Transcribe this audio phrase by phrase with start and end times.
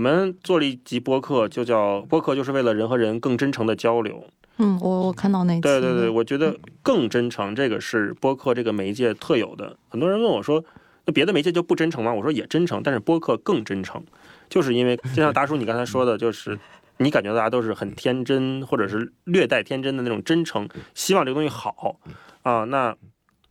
[0.00, 4.24] 我们做了一集播客，就叫播客，就是为了人和人更真诚的交流。
[4.56, 9.76] 嗯，我我看到那期，对对对，我觉得更真诚，这个是播客这个媒介特有的。
[9.90, 10.64] 很多人问我说，
[11.04, 12.14] 那别的媒介就不真诚吗？
[12.14, 14.02] 我说也真诚，但是播客更真诚，
[14.48, 16.58] 就是因为就像达叔你刚才说的，就是
[16.96, 22.00] 你感觉大家都是很天真，或者是略带天真的那种真诚，希望这个东西好
[22.40, 22.64] 啊。
[22.64, 22.96] 那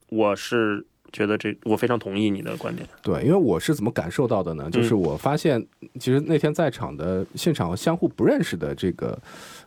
[0.10, 0.88] 我是。
[1.12, 2.88] 觉得这我非常同意你的观点。
[3.02, 4.70] 对，因为我是怎么感受到的呢？
[4.70, 5.66] 就是我发现，
[6.00, 9.18] 其实那天在场的现场相互不认识的这个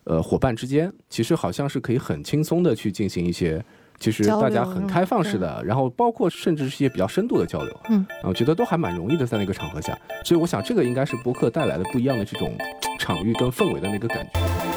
[0.05, 3.64] 呃伙伴之间，其实好像是可以很轻松的去进行一些，
[3.98, 7.80] 其实大家很开放式的，然后包括甚至是一些比较深度的交流。
[7.91, 9.98] 嗯，我觉得都还蛮容易的，在那个场合下。
[10.24, 12.56] 所以我想，这个应该是播客带来的不一样的这种
[12.98, 14.71] 场域跟氛围的那个感觉。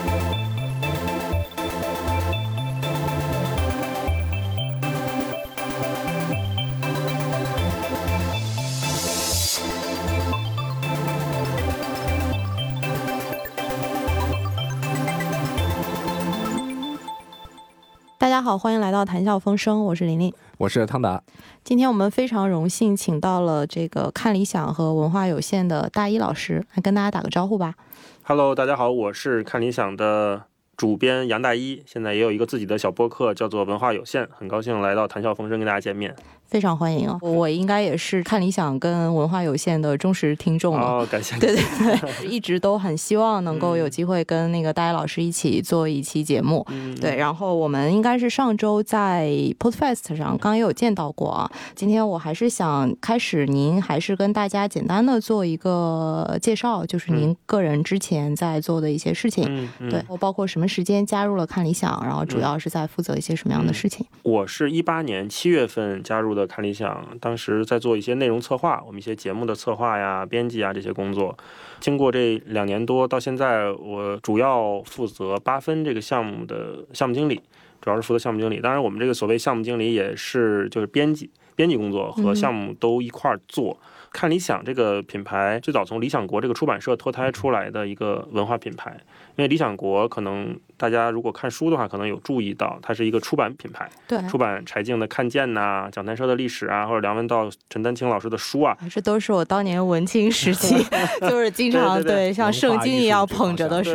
[18.36, 21.24] 家好，欢迎来到谈笑风生，我是琳琳，我是汤达。
[21.64, 27.76] 今天我们非常荣幸请到了这个看理想和文化有限的大一老师，来跟大家打个招呼吧。
[28.24, 30.42] Hello，大家好，我是看理想的
[30.76, 36.14] 主编杨大一，现在也有一个自己的小播客，叫做文化有限，很高兴来到谈笑风生跟大家见面。
[36.56, 37.20] 非常欢迎啊！
[37.22, 40.88] 我应该也是看理想跟文化有限的忠实听众了。
[40.88, 41.36] 哦，感谢。
[41.38, 46.66] 对对对，一直都很希望能够有机会跟那个大一老师一起做一期节目。
[46.70, 46.96] 嗯。
[46.96, 51.52] 对，然后我们应该是上周在 Podfest 上刚刚也有见到过啊。
[51.76, 59.44] 今天我还是想开始，您还是跟大家简单的做一个介绍，就是您个人之前在做的一些事情。
[59.50, 59.90] 嗯嗯。
[59.90, 64.06] 对，我包括什么时间加入了看理想，然后主要是在负责一些什么样的事情？
[64.24, 66.34] 我是一八年七月份加入。
[66.36, 71.38] 的看理想，当时在做一些内容策划，我们一些节目的策划呀、编辑啊这些工作。
[71.80, 77.42] 经过这两年多，到现在我主要负责八分这个项目的项目经理，
[77.82, 78.60] 主要是负责项目经理。
[78.60, 83.78] 当然，我们这个所谓项目经理也是就是编辑、编辑工作和项目都一块儿做。
[84.16, 88.90] 看理想这个品牌最早从理想国这个出版社脱胎出来的一个文化品牌，
[89.36, 100.82] 因为理想国可能大家如果看书的话，可能有注意到它是一个出版品牌，对，出版柴静的《看见》呐，讲谈社的历史啊，或者梁文道、陈丹青老师的书啊，这都是我当年文青时期
[101.20, 103.92] 就是经常对像圣经一样捧着的书。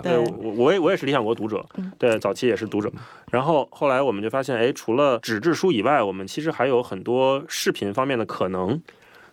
[0.00, 1.66] 对，我我也我也是理想国读者，
[1.98, 2.88] 对，早期也是读者。
[3.32, 8.80] 然后后来我们就发现，哎，除了纸质书以外，我们其实还有很多视频方面的可能。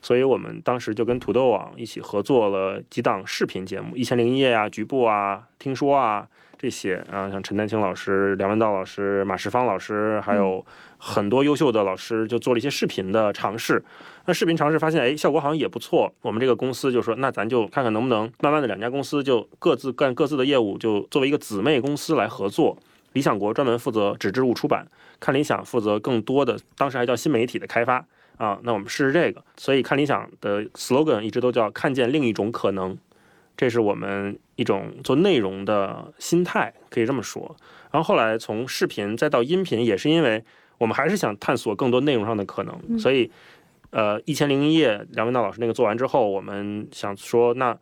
[0.06, 6.28] 所以我们当时就跟土豆网一起合作了几档视频节目，《一千零一夜》啊，《局部》啊，《听说》啊
[6.60, 10.64] 这些啊，像陈丹青老师、梁文道老师、马世芳老师，还有
[11.00, 13.84] 很多优秀的老师，就做了一些视频的尝试。
[14.28, 16.14] 那视频尝试发现，哎，效果好像也不错。
[16.22, 22.78] 我们这个公司就说，那咱就看看能不能慢慢的两家公司就各自干各自的业务，就作为一个姊妹公司来合作。
[23.14, 24.86] 理想国专门负责纸质物出版，
[25.20, 28.06] 看理想负责更多的，当时还叫新媒体的开发。
[28.38, 29.44] 啊，那我们试试这个。
[29.58, 32.98] 所以看理想的 slogan 一直都叫看见另一种可能，
[33.56, 37.56] 这是我们一种做内容的心态，可以这么说。
[37.92, 40.44] 然后后来从视频再到音频，也是因为
[40.78, 43.00] 我们还是想探索更多内容上的可能。
[43.00, 43.32] 所以，
[43.90, 47.78] 呃，一千零一夜梁文道老师那个做完之后，我们想说那。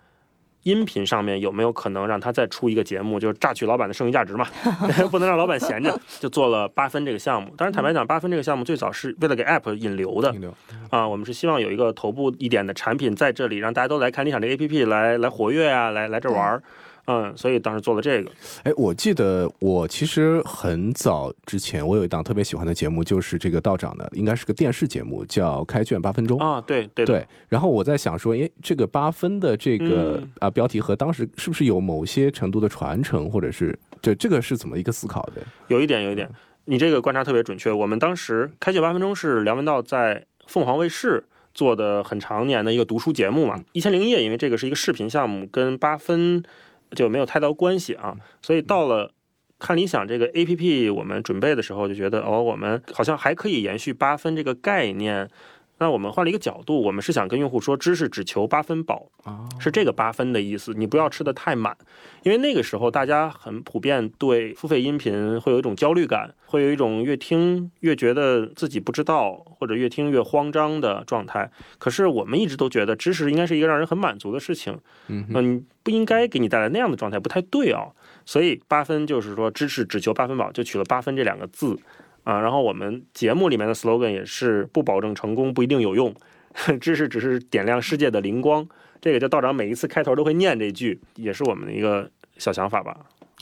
[0.64, 4.46] 音频上面有没有可能让他再出一个节目，就是榨取老板的剩余价值嘛？
[5.12, 7.54] 不能让老板闲着，就做了八分这个项目。
[7.58, 10.34] 当然，坦白讲，八分这个项目最早是为了给 App 引流的。
[10.90, 16.58] 啊，我们是希望有一个头部一点的产品在这里，让大家都来看理想这 APP 来来活跃啊，来来这玩儿。
[16.58, 16.93] 嗯，
[17.36, 18.32] 所以当时做了这个。
[18.64, 26.62] 哎，我记得我其实很早之前，我有一档特别喜欢的节目，就是这个道长的，应该是个电视节目，叫《开卷八分钟》啊。
[26.62, 27.28] 对对对。
[27.50, 35.42] 然后我在想说，哎，这个八分的这个啊标题和当时是不是有某些程度的传承，或者是这这个是怎么一个思考的？
[35.68, 36.30] 有一点，有一点，
[36.66, 37.70] 你这个观察特别准确。
[37.70, 46.42] 我们当时《开卷八分钟》是梁文道在凤凰卫视做的很长年的一个读书节目嘛，《一千零一夜》，因为这个是一个视频项目，跟八分。
[46.96, 49.12] 就没有太多关系啊，所以到了
[49.60, 55.30] 看理想这个 A P P，我们准备的时候就觉得，哦，我们好像还可以延续八分这个概念。
[55.80, 60.74] 那我们换了一个角度，我们是想跟用户说，知识只求八分饱啊，是这个八分的意思。
[60.76, 61.76] 你不要吃的太满，
[62.22, 71.52] 因为那个时候大家很普遍对付费音频会有一种焦虑感，会有一种越听越觉得自己不知道，或者越听越慌张的状态。
[71.80, 74.78] 可是我们一直都觉得，知识应该是一个让人很满足的事情，
[75.08, 77.88] 嗯，不应该给你带来那样的状态，不太对啊。
[78.26, 81.78] 所以八分就是说，知识只求八分饱，就取了八分这两个字。
[82.24, 86.14] 啊，然后我们节目里面的 slogan 也是不保证成功，不一定有用，
[86.80, 88.68] 知识只是点亮世界的灵光。
[89.02, 92.96] 这个就道长每一次开头都会念这句，也是我们的一个小想法吧。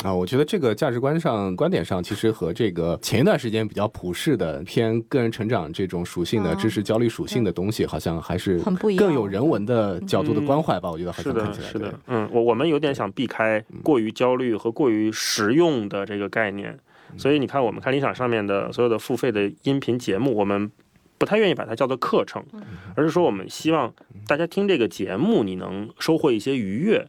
[0.03, 10.89] 啊，我觉得这个价值观上、观点上，其实和这个前一段时间比较普世的偏个人成长这种属性的知识焦虑属性的东西，好像还是很不一样，更有人文的角度的关怀吧。
[10.89, 16.75] 我觉得还是看起来是的，嗯，我我们有点想避开过于焦虑和过于实用的这个概念，
[17.17, 20.71] 所以你看，我们看理想上面的所有的付费的音频节目，我们
[21.17, 22.43] 不太愿意把它叫做课程，
[22.95, 23.93] 而是说我们希望
[24.27, 27.07] 大家听这个节目，你能收获一些愉悦。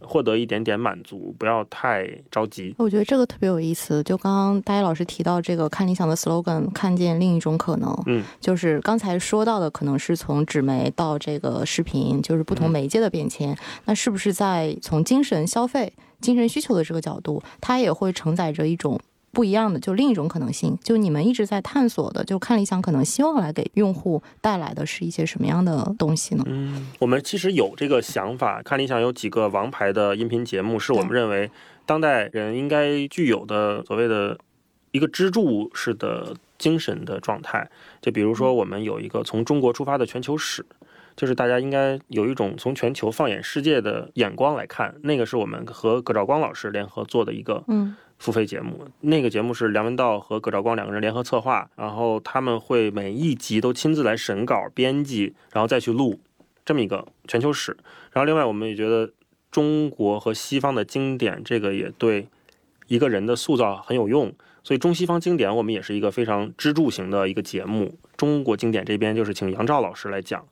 [0.00, 2.74] 获得一点点满足，不要太着急。
[2.78, 4.02] 我觉得这个特别有意思。
[4.02, 7.94] 就刚刚大一老师提到这个看理想的 slogan，看见另一种可能。
[8.06, 13.56] 嗯，就是刚才说到的，可能是从纸媒到这个视频，就是不同媒介的变迁。
[13.84, 18.98] 那是不是在从精神消费、精神需求的这个角度，它也会承载着一种？
[19.34, 26.44] 不一样的，就另一种可能性，就你们一直在探索的，就看理想可能希望来给用户带来的是一些什么样的东西呢？
[26.46, 31.50] 嗯，我们其实有这个想法，看理想有几个王牌的音频节目，是我们认为
[31.84, 34.38] 当代人应该具有的所谓的
[34.92, 37.68] 一个支柱式的精神的状态。
[38.00, 40.64] 就比如说，我们有一个从中国出发的全球史，
[41.16, 47.96] 就是大家应该有一种从全球放眼世界的眼光来看，那个是我们和葛兆光老师联合做的一个，嗯。
[48.24, 56.18] 付费节目，那个节目是梁文道和葛兆光两个人联合策划，然后他们会每一集都亲自来审稿、编辑，然后再去录
[56.64, 57.76] 这么一个全球史。
[58.12, 59.12] 然后另外，我们也觉得
[59.50, 62.26] 中国和西方的经典，这个也对
[62.86, 64.32] 一个人的塑造很有用。
[64.62, 67.98] 所以中西方经典，我们也是一个非常支柱型的一个节目。
[68.16, 70.42] 中国经典这边就是请杨照老师来讲，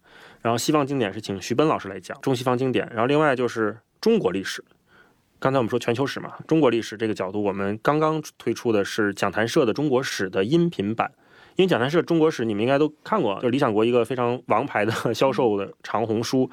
[0.43, 2.87] 然后西方经典是请徐奔老师来讲中西方经典。
[2.91, 4.63] 然后另外就是中国历史。
[5.43, 11.11] 刚才我们说全球史嘛，中国历史这个角度，我们刚刚推出的是讲坛社的中国史的音频版。
[11.57, 16.49] 因为讲坛社中国史你们应该都看过，就是理想国一个非常王牌的销售的长红书，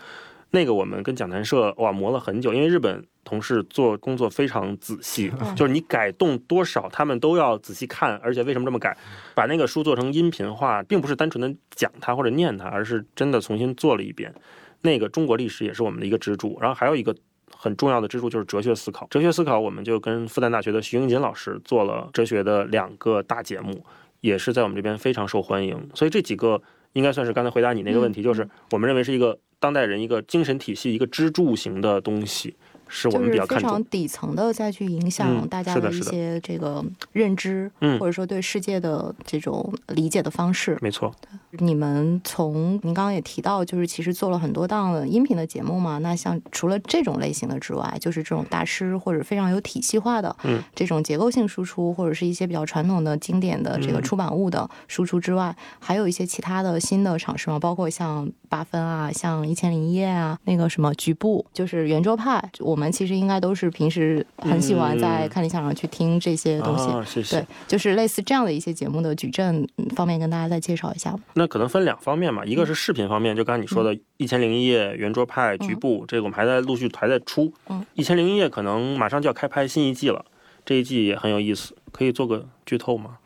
[0.49, 8.97] 那个我们跟讲坛社哇磨了很久，因为日本同事做工作非常仔细， 就是你改动多少，他们都要仔细看，而且为什么这么改，
[9.35, 14.33] 把那个书做成音频化，并不是单纯的讲它或者念它，而是真的重新做了一遍。
[14.81, 17.15] 那个中国历史也是我们的一个支柱，然后还有一个。
[17.55, 19.07] 很重要的支柱就是哲学思考。
[19.09, 23.83] 哲学思考，我们就跟复旦大学的徐英锦老师做了哲学的两个大节目，
[24.21, 25.89] 也是在我们这边非常受欢迎。
[25.93, 26.61] 所以这几个
[26.93, 32.55] 应该算是刚才回答你那个问题，就是我们认为是一个当代人一个精神体系一个支柱型的东西。
[32.89, 36.83] 是我们比较非常底层的，再去影响大家的一些这个
[37.13, 40.75] 认知，或者说对世界的这种理解的方式。
[40.81, 41.13] 没错，
[41.51, 45.99] 你们从您刚刚也提到，就是其实做了很多档的音频的节目嘛。
[45.99, 50.35] 那像除了这种类型的之外，就是这种大师或者非常有体系化的
[50.73, 57.59] 这种结构性输出，或者是一些比较传统的经典的这个出版物的输出之外，还有一些其他的新的尝试吗？
[57.59, 62.78] 包括像八分啊，像一千零一夜啊，那个什么局部，就是圆桌派，我。
[62.79, 69.67] 我们其实应该都是平时很喜欢在看理想上去听这些东西，对，就是类似这样的一些节目的矩阵
[69.97, 71.13] 方面，跟大家再介绍一下。
[71.33, 77.51] 那可能分两方面嘛，一个是视频方面，就刚才你说的《一千零一夜》圆桌派局部，这个我们还在陆续还在出。
[77.67, 80.23] 嗯，《一千零一夜》可能马上就要开拍新一季了，
[80.65, 83.17] 这一季也很有意思，可以做个剧透吗？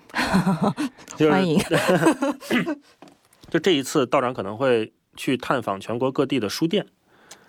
[1.30, 1.60] 欢迎。
[3.52, 6.84] 就这一次，道长可能会去探访全国各地的书店。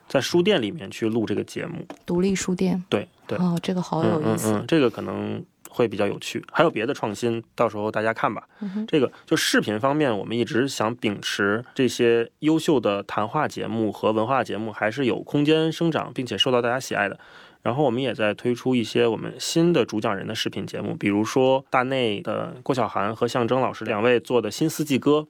[0.09, 6.44] 在书店里面去录这个节目，独立书店，对对，哦，这个好有意思，这个可能会比较有趣。
[6.53, 8.46] 还有别的创新，到时候大家看吧。
[8.87, 17.19] 这个就视频方面，我们一直想秉持这些优秀的谈话节目和文化节目还是有空间生长，并且受到大家喜爱的。
[17.63, 25.27] 然后我们也在推出一些我们新的主讲人的视频节目，比如说大内的郭晓涵和象征老师两位做的新四季歌，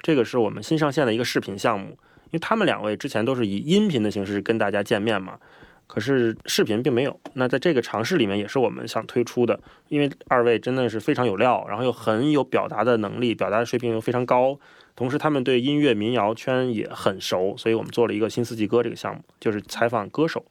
[0.00, 1.98] 这个是我们新上线的一个视频项目。
[2.32, 5.38] 因为他们两位之前都是以音频的形式跟大家见面嘛，
[5.86, 7.20] 可是视频并没有。
[7.34, 9.60] 那在这个尝试里面，也是我们想推出的。
[9.88, 14.58] 因为二位真的是非常有料，然后又很有表达的能力，表达的水平又非常高，
[14.96, 20.42] 同时他们对音乐民谣圈也很熟，所以我们做了一个新四季歌这个项目，就是采访歌手，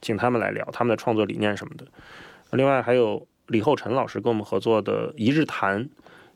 [0.00, 1.84] 请他们来聊他们的创作理念什么的。
[2.52, 5.90] 另外还有李厚辰老师跟我们合作的一日谈，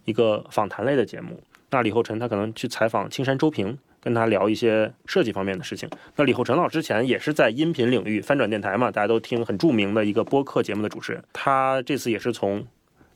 [0.05, 1.40] 一个访谈类的节目。
[1.71, 3.78] 那李厚辰他可能去采访青山周平。
[4.00, 5.88] 跟他聊一些设计方面的事情。
[6.17, 11.23] 那李厚成老之前也是在音频领域翻转电台嘛，大家都听很著名的一个播客节目的主持人。
[11.33, 12.67] 他这次也是从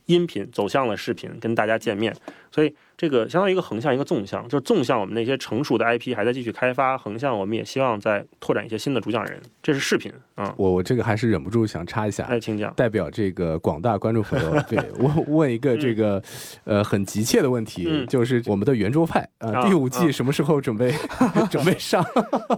[0.05, 2.13] 音频走向了视频，跟大家见面。
[2.53, 9.41] 所以这个相当于一个横向一个纵向，就是纵向我们那些成熟的 IP 还在继续开发，横向我们也希望再拓展一些新的主讲人。
[9.63, 12.71] 这是视频啊，我我这个还是忍不住想插一下，哎，请讲。
[12.75, 16.21] 代表这个广大观众朋友， 对问问一个这个
[16.65, 20.93] 呃很急切的问题，就是我们的圆桌派啊，第五季什么时候准备
[21.49, 22.05] 准备上？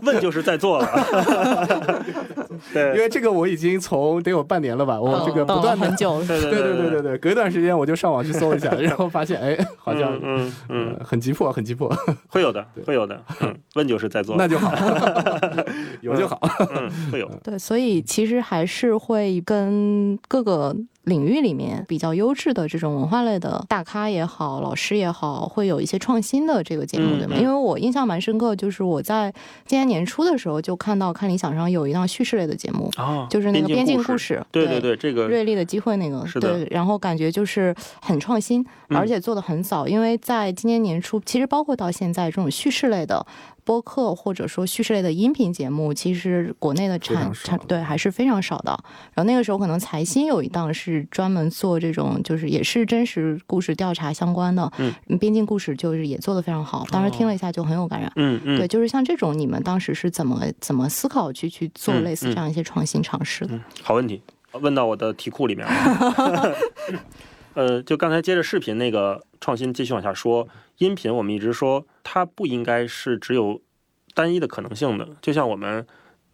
[0.03, 0.85] 问就是在做了。
[2.73, 11.87] 对，因为这个我已经从得有半年了吧，我这个不断很久，对对对对对对，隔一段时间我就上网去搜一下，然后发现哎，好像嗯嗯很急迫，很急迫，
[12.27, 13.21] 会有的，会有的。
[13.41, 14.73] 嗯，问就是在做，那就好，
[16.01, 16.39] 有就好，
[16.73, 17.29] 嗯，会有。
[17.43, 20.75] 对，所以其实还是会跟各个。
[21.05, 27.35] 领域里面比较优质的这种文化类的大咖也好，老师也好，会有一些创新的这个节目，对吗？
[27.37, 29.33] 因为我印象蛮深刻，就是我在
[29.65, 32.89] 今年年初的时候就看到看理想上有一档叙事类的节目，
[33.29, 43.25] 就是那个边境故事，对对对，这个锐利的机会那个，对，然后感觉就是很创新，而且做的很早，因为在今年年初，其实包括到现在这种叙事类的。
[43.65, 48.71] 播客或者说叙事类的音频节目，其实国内的产产对还是非常少的。
[49.13, 56.85] 然后那个时候可能财新有一档是专门做这种，就是也是真实故事调查相关的，嗯，边境故事就是也做的非常好。
[56.91, 63.59] 当时听了一下就很有感染，嗯嗯，对，就是像这种，你们当时是怎么怎么思考去去做类似这样一些创新尝试的？
[63.81, 64.21] 好问题，
[64.53, 66.55] 问到我的题库里面了。
[67.55, 70.47] 呃，就刚才接着视频那个创新继续往下说。
[70.79, 73.61] 音频我们一直说它不应该是只有
[74.13, 75.87] 单一的可能性的，就像我们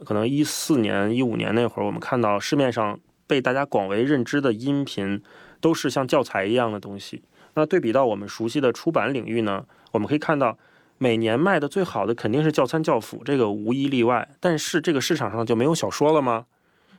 [0.04, 5.22] 可能一四年、一五年那会儿，我们看到市面上被大家广为认知的音频
[5.60, 7.22] 都是像教材一样的东西。
[7.54, 10.58] 那对比到我们熟悉的出版领域呢，我们可以看到
[10.98, 14.28] 每年卖的最好的肯定是教参教辅，这个无一例外。
[14.40, 16.48] 但是这个市场上就没有小说了吗？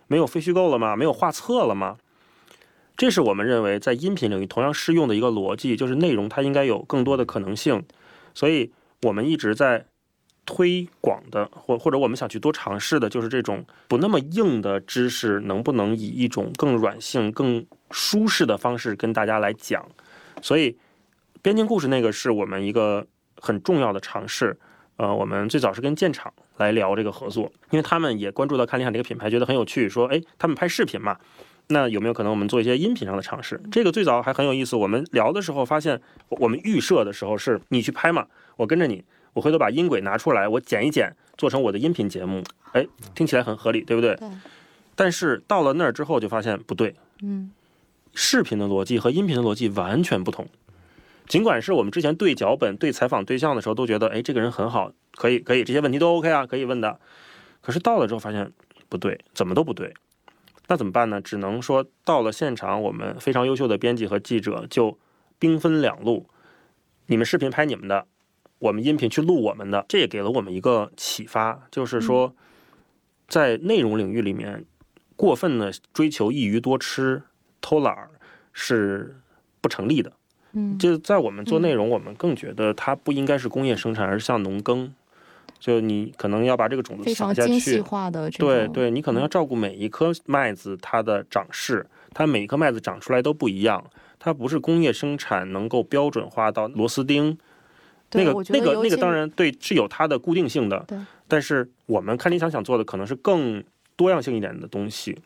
[0.07, 0.95] 没有非虚构了吗？
[0.95, 1.97] 没有画册了吗？
[2.97, 7.83] 这是我们认为在音频领域同样适用的一个逻辑，就是内容它应该有更多的可能性，
[8.35, 8.73] 所以
[9.03, 9.87] 我们一直在
[10.45, 19.85] 推广的，或或者我们想去多尝试的，就是这种不那么硬的知识，能不能以一种更软性、更舒适的方式跟大家来讲？
[20.41, 20.77] 所以
[21.41, 23.07] 边境故事那个是我们一个
[23.37, 24.59] 很重要的尝试。
[24.97, 31.17] 呃，我们最早是跟建厂来聊这个合作，因为他们也关注到看理想这个品牌，觉得很有趣，说，哎，他们拍视频嘛。
[31.69, 33.61] 那有没有可能我们做一些音频上的尝试？
[33.71, 34.77] 这个最早还很有意思。
[34.77, 38.27] 我们聊的时候发现，我们预设的时候是你去拍嘛，
[38.57, 39.03] 我跟着你，
[39.33, 42.43] 我回头把音轨拿出来，我剪一剪，做成我的音频节目。
[42.73, 44.15] 哎，听起来很合理，对不对？
[44.17, 44.29] 对。
[44.95, 46.95] 但是到了那儿之后，就发现不对。
[47.23, 47.51] 嗯。
[48.15, 50.47] 视频的逻辑和音频的逻辑完全不同。
[51.29, 57.01] 尽管是我们之前对脚本、对采访对象的时候都觉得，哎，这个人很好，可以，可以，这些问题都 OK 啊，可以问的。
[57.63, 58.53] 可是到了之后发现
[58.91, 59.95] 不对，怎么都不对。
[60.73, 61.21] 那怎么办呢？
[61.21, 64.99] 只能说到了现场，我们非常优秀的编辑和记者就
[65.39, 66.27] 兵分两路，
[67.09, 68.07] 你们视频拍你们的，
[68.59, 69.85] 我们音频去录我们的。
[69.87, 72.35] 这也给了我们一个启发，就是说，
[73.29, 74.65] 在内容领域里面，
[75.15, 77.23] 过分的追求一鱼多吃、
[77.61, 78.09] 偷懒儿
[78.55, 79.21] 是
[79.61, 80.11] 不成立的。
[80.53, 84.95] 嗯，就在我们做内容，我们更觉得它不应该是工业生产，而是像农耕。
[85.63, 87.77] 就你可能要把这个种子撒下去，
[88.43, 93.85] 对对，你可能要照顾每一颗麦子它的长势，它每一颗麦子长出来都不一样，
[94.19, 97.39] 它不是工业生产能够标准化到螺丝钉，
[98.11, 100.85] 那个那个那个当然对是有它的固定性的，
[101.29, 103.63] 但是我们看理想想做的可能是更
[104.03, 105.17] 多样性一点的东西。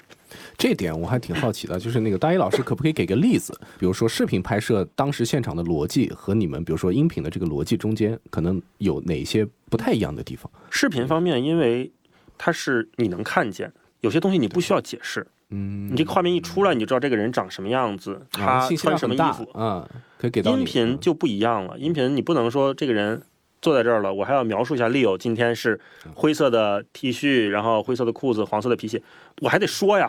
[0.59, 3.59] 这点我还挺好奇的， 就是那个大一老师可不可以给个例子？
[3.79, 10.51] 比如说视频拍摄当时现场的逻辑和你们比如说音频的这个逻辑中间可能有哪些不太一样的地方？
[10.71, 11.91] 视频方面，因为
[12.37, 15.27] 它是你能看见，有些东西你不需要解释。
[15.51, 19.49] 嗯，你这个画面一出来，你就知道这个人长什么样子，他穿什么衣服。
[19.55, 23.23] 嗯，可以给到音频就不一样了，音频你不能说这个人
[23.67, 25.81] 坐在这儿了，我还要描述一下 Leo 今天是
[26.15, 29.03] 灰色的 T 恤，然后灰色的裤子，黄色的皮鞋，
[29.41, 30.09] 我还得说呀。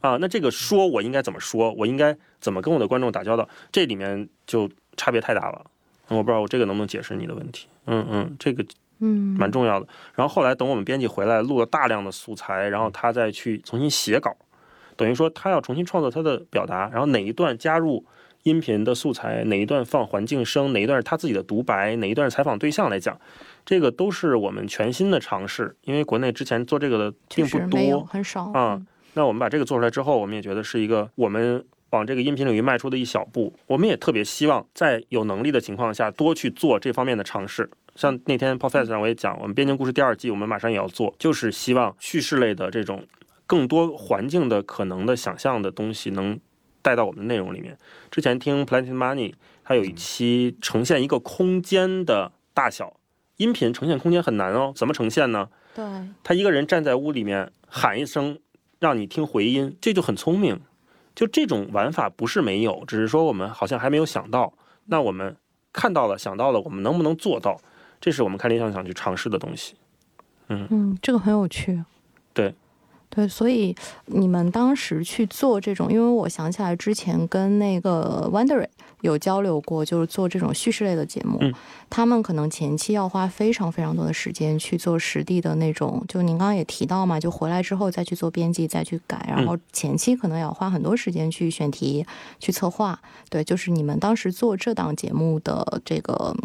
[0.00, 1.72] 啊，那这个说我应该怎么说？
[1.72, 3.48] 我应该怎么跟我的观众打交道？
[3.72, 5.66] 这里面就差别太大了。
[6.06, 7.66] 我不知道我这个能不能解释你的问题。
[7.86, 8.64] 嗯嗯，这个
[9.00, 9.88] 嗯蛮重要的。
[10.14, 14.32] 然后后来等我们编辑回来，录了大量的素材，然后他再去重新写稿，
[14.94, 16.88] 等于说他要重新创作他的表达。
[16.90, 18.06] 然后哪一段加入
[18.46, 23.20] 音频的素材，哪一段放环境声，哪一段是他自己的独白，哪一段是采访对象来讲，
[23.64, 25.76] 这个都是我们全新的尝试。
[25.82, 28.80] 因为国内之前做这个的并不多，很少啊。
[29.14, 33.52] 那我们把这个做出来之后，我们也觉得是一个我们往这个音频领域迈出的一小步。
[33.66, 37.68] 我们也特别希望在有能力的情况下多去做这方面的尝试。
[37.96, 43.02] 像那天 p o f e s s 上我也讲，我们边境故事第二季我们马上也要做，就是希望叙事类的这种
[43.44, 46.38] 更多环境的可能的想象的东西能
[46.86, 47.76] 带到我们的内容里面。
[48.12, 53.00] 之前听 Planet Money，它有一期呈现一个空间的大小，
[53.38, 55.48] 音频呈现空间很难哦，怎么呈现呢？
[55.74, 55.84] 对，
[56.22, 58.38] 他一个人站在屋里面喊一声，
[58.78, 60.60] 让你听回音，这就很聪明。
[61.16, 64.54] 就这种玩法不是没有，只是说我们好像还没有想到。
[64.84, 65.36] 那我们
[65.72, 67.60] 看到了，想到了，我们能不能做到？
[68.00, 69.74] 这是我们看理想想去尝试的东西。
[70.48, 71.82] 嗯嗯，这个很有趣。
[72.32, 72.54] 对。
[73.08, 73.74] 对，所以
[74.06, 78.66] 你们当时去做这种，因为我想起来之前跟那个 Wondery
[79.00, 81.40] 有交流过，就是做这种叙事类的节目，
[81.88, 92.04] 他们可能前期要花非常非常多的时间去做实地的那种，就您刚刚也提到嘛，就回来之后再去做编辑，再去改，然后前期可能要花很多时间去选题、
[92.38, 92.98] 去策划。
[93.30, 96.36] 对，就是你们当时做这档节目的这个。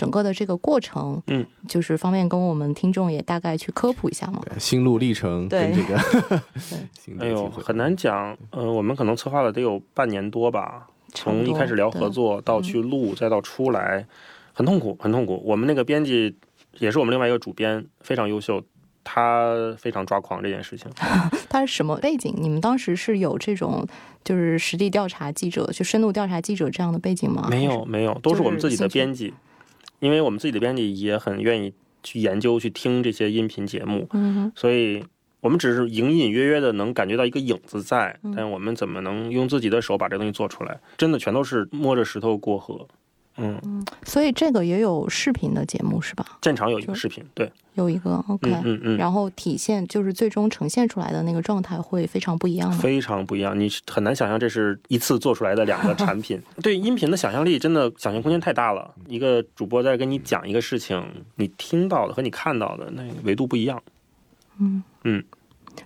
[0.00, 4.40] 整个的这个过程，嗯，就是方便跟我们听众也大概去科普一下吗？
[4.58, 8.34] 心路历程，对这个， 哎呦，很难讲。
[8.50, 14.06] 呃，我们可能策划了得有半年多吧，从一开始聊合作到去录，再到出来，
[14.54, 15.38] 很痛苦，很痛苦。
[15.44, 16.34] 我们那个编辑
[16.78, 18.62] 也是我们另外一个主编，非常优秀，
[19.04, 20.90] 他非常抓狂这件事情。
[21.50, 22.34] 他是什么背景？
[22.38, 23.86] 你们当时是有这种
[24.24, 27.46] 就是实地调查记者，就深度调查记者这样的背景吗？
[27.50, 29.34] 没有，没有，都是我们自己的编辑。
[30.00, 35.04] 因为我们自己的编辑也很愿意去研究、去听这些音频节目，嗯，所以
[35.40, 40.80] 我们只是隐隐约约的能感觉到一个影子在，但我们怎么能用自己的手把这东西做出来？
[40.96, 42.86] 真的全都是摸着石头过河。
[43.36, 46.38] 嗯，所以这个也有视频的节目是吧？
[46.42, 56.40] 现场有一个视频，对，有一个 OK，嗯嗯，然后体现就是最终呈现出来的那个状态会非常不一样非常不一样，你很难想象这是一次做出来的两个产品。
[56.62, 61.02] 对音频的想象力真的想象空间太大了，一个主播在跟你讲一个事情，
[61.36, 63.82] 你听到的和你看到的那维度不一样。
[64.58, 65.24] 嗯嗯。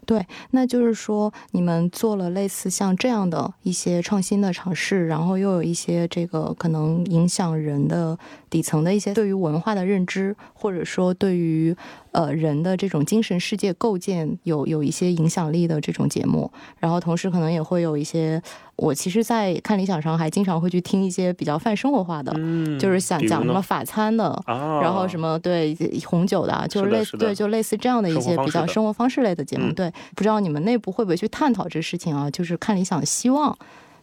[0.06, 11.76] 对，那就是说，你们做了类似像这样的一些创新的尝试，然后又有一些这个可能影响人的底层的一些对于文化的认知，或者说对于。
[12.14, 16.48] 呃，人的这种精神世界构建有有一些影响力的这种节目，
[16.78, 18.40] 然后同时可能也会有一些，
[18.76, 22.32] 我其实，在看理想上还经常会去听一些比较泛生活化的，
[22.78, 29.72] 就是想讲什么法餐的，然后什么对红酒的，就是类似对就类似这样的一些比较生活方式类的节目。
[29.72, 32.30] 对，不知道你们内部会不会去探讨这事情啊？
[32.30, 33.56] 就是看理想希望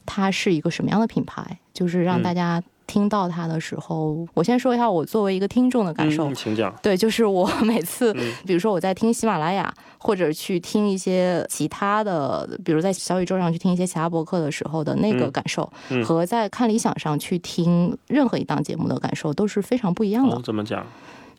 [0.05, 2.61] 它是一个什么样的品牌，就是让大家。
[2.91, 6.29] 听到它的时候，我先说一下我作为一个听众的感受。
[6.33, 6.75] 请讲。
[6.83, 8.13] 对，就是我每次，
[8.45, 15.71] 比如说我在听喜马拉雅，或者去听一些其他的，比如在小宇宙上去听一些其他博客的时候的那个感受，
[16.03, 20.37] 和在看理想上去听任何一档节目的感受都是非常不一样的。
[20.41, 20.85] 怎么讲？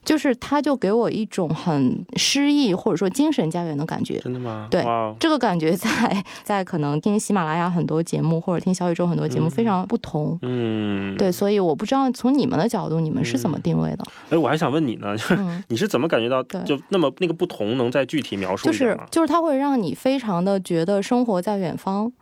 [0.05, 4.19] 就是他，就给我一种很诗意或者说精神家园的感觉。
[4.19, 4.69] 真的吗？
[4.71, 4.85] 对，
[5.19, 10.39] 这个感觉在在可能听喜马拉雅很多节目或者听小宇宙很多节目非常不同。
[10.43, 14.05] 嗯，对，所以我不知道从你们的角度，你们是怎么定位的？
[14.31, 15.39] 哎，我还想问你呢，就是
[15.69, 17.63] 你是怎么感觉到就那么那个不同？
[17.73, 18.93] 能再具体描述一下吗？
[18.95, 22.13] 就是就是它会让你非常的觉得生活在远方。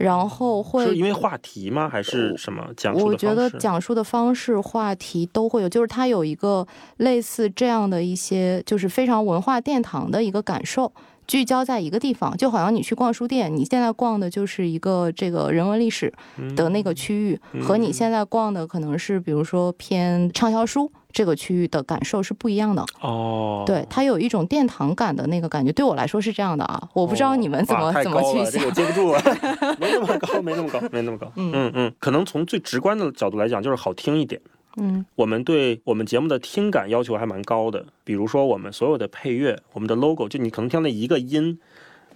[0.00, 1.86] 然后会是因为话题吗？
[1.86, 3.04] 还是什么讲述？
[3.04, 10.90] 我觉得讲述的方式、话题都会有，就是它有一个类似这样的一些，就是非常文化殿堂的一个感受，
[11.30, 16.12] 聚焦在一个地方，就好像你去逛书店，你现在逛的就是一个这个人文历史
[16.56, 20.90] 的那个区域，和你现在逛的可能是比如说偏畅销书。
[21.12, 22.84] 这个区域的感受是不一样的。
[23.00, 29.20] 哦，对，它有一种殿堂感的那个感觉，对我来说是这样的啊，我不知道你们怎么怎么去想，接不住了，
[29.80, 34.40] 没那么高，没那么高，没那么高，嗯嗯，可能从最直观的角度来讲，就是好听一点，
[34.76, 41.58] 嗯，我们对我们节目的听感要求还蛮高的，比如说我们所有的配乐，我们的 logo，就你可能听那一个音，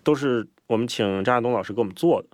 [0.03, 2.29] 都是我们请张亚东老师给我们做的。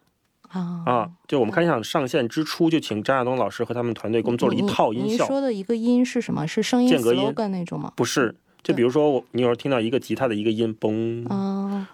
[0.52, 5.24] 啊就我们看理想上线之初，就请张亚东老师和他们团队给我们做了一套音效。
[5.24, 6.44] 您说的一个音是什么？
[6.46, 7.92] 是声音 slogan 那种吗？
[7.94, 8.34] 不是。
[8.62, 11.24] 就比如说，我你有时候听到一个吉他的一个音，嘣，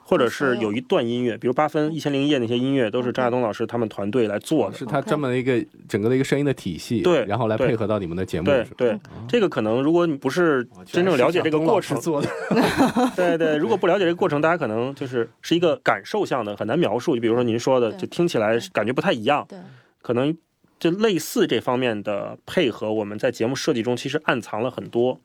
[0.02, 8.46] 或者是有一段音乐，比如八分、一千零一夜那些音乐，都是张亚东老师他们团队来做的，是他专门的一个整个的一个声音的体系，对，然后来配合到你们的节目。
[8.46, 8.98] 对对，
[9.28, 12.28] 这个可能如果你不是真正了解这个过程做的，
[13.14, 17.14] 对对，如果不了解这个过程，大家可能就是是一个感受向的，很难描述。
[17.14, 19.58] 就比如说您说的，就听起来感觉不太一样，对，
[20.02, 20.36] 可能
[20.78, 25.20] 就类似这方面的配合，我们在节目设计中其实暗藏了很多。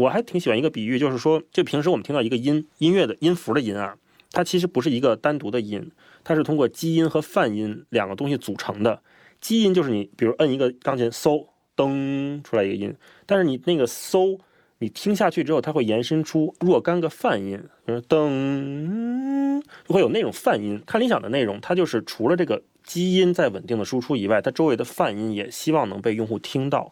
[0.00, 3.94] 我还挺喜欢一个比喻，就是说，就平时我们听到一个音音乐的音符的音啊，
[4.32, 5.90] 它其实不是一个单独的音，
[6.24, 9.02] 它是通过基音和泛音两个东西组成的。
[9.42, 12.94] 基音就是你，比如摁一个钢琴，嗖噔出来一个音，
[13.26, 14.38] 但是你那个嗖，
[14.78, 20.80] 你听下去之后，它会延伸出若干个泛音，比如噔，就会有那种泛音。
[20.86, 26.90] 看理想的内容，它就是除了这个基因在稳定的输出以外，它周围的泛音也希望能被用户听到。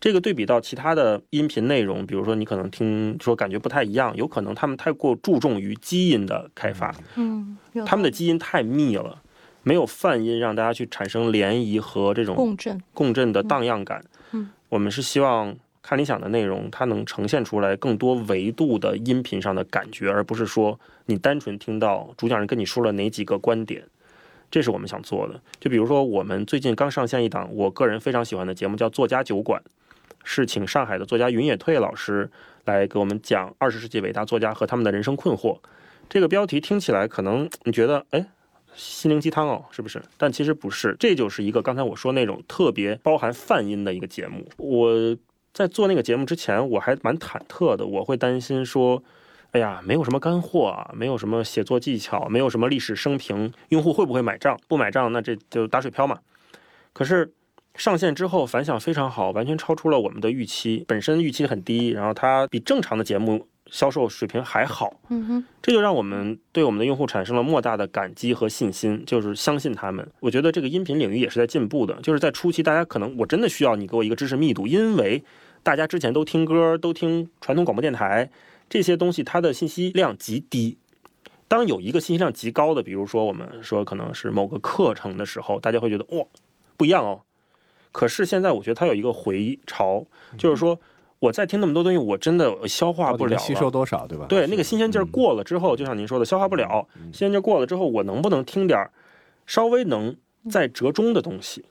[0.00, 9.20] 这个对比到其他的音频内容，比如说你可能听说感觉不太一样，有可能他们太过注重于基因的开发，嗯，他们的基因太密了，
[9.62, 14.04] 没有泛音让大家去产生涟漪和这种共振，共振的荡漾感。
[14.32, 23.82] 嗯，我们是希望看理想的内容，它能呈现出来更多维度的音频上的感觉，而不是说你单纯听到主讲人跟你说了哪几个观点。
[24.50, 25.40] 这是我们想做的。
[25.60, 29.62] 就比如说，我们最近刚上线一档我个人非常喜欢的节目，叫《作家酒馆》，
[30.24, 32.30] 是请上海的作家云野退老师
[32.64, 35.58] 来给我们讲二十世纪伟大作家和他们的人生困惑。
[36.08, 38.26] 这个标题听起来可能你觉得，哎，
[38.74, 40.02] 心灵鸡汤哦，是不是？
[40.16, 44.48] 但其实不是，这就是一个刚才我说那种特别包含泛音的一个节目。
[44.56, 45.16] 我
[45.52, 49.02] 在做那个节目之前，我还蛮忐忑的，我会担心说。
[49.52, 54.58] 哎呀，没有什么干货啊，没有什么写作技巧，没有什么历史生平，用户会不会买账？
[54.68, 56.18] 不买账，那这就打水漂嘛。
[56.92, 57.32] 可是
[57.74, 60.84] 上线之后反响非常好，完全超出了我们的预期。
[60.86, 65.00] 本身预期很低，然后它比正常的节目销售水平还好。
[65.08, 70.06] 嗯哼，这就让我们对我们的用户产生了莫大的感激和信心，就是相信他们。
[70.20, 75.24] 我觉得这个音频领域也是在进步的，就是在初期，大家可能我真的需要你给我一个知识密度，因为
[75.62, 78.28] 大家之前都听歌，都听传统广播电台。
[78.68, 80.76] 这些东西它的信息量极低，
[81.48, 86.24] 当有一个信息量极高的，比如说我们说可能是某个课程的时候，大家会觉得哇
[86.76, 87.22] 不一样哦。
[87.90, 90.04] 可是现在我觉得它有一个回潮，
[90.36, 90.78] 就是说
[91.18, 94.26] 我在听那么多东西，我真的消化不了，吸收多少对吧？
[94.28, 98.78] 对，那个新鲜劲儿过了之后，就像您说的，消化不了，新鲜劲儿过了之后，我能不能听点
[99.46, 100.14] 稍微能
[100.50, 101.64] 再折中的东西？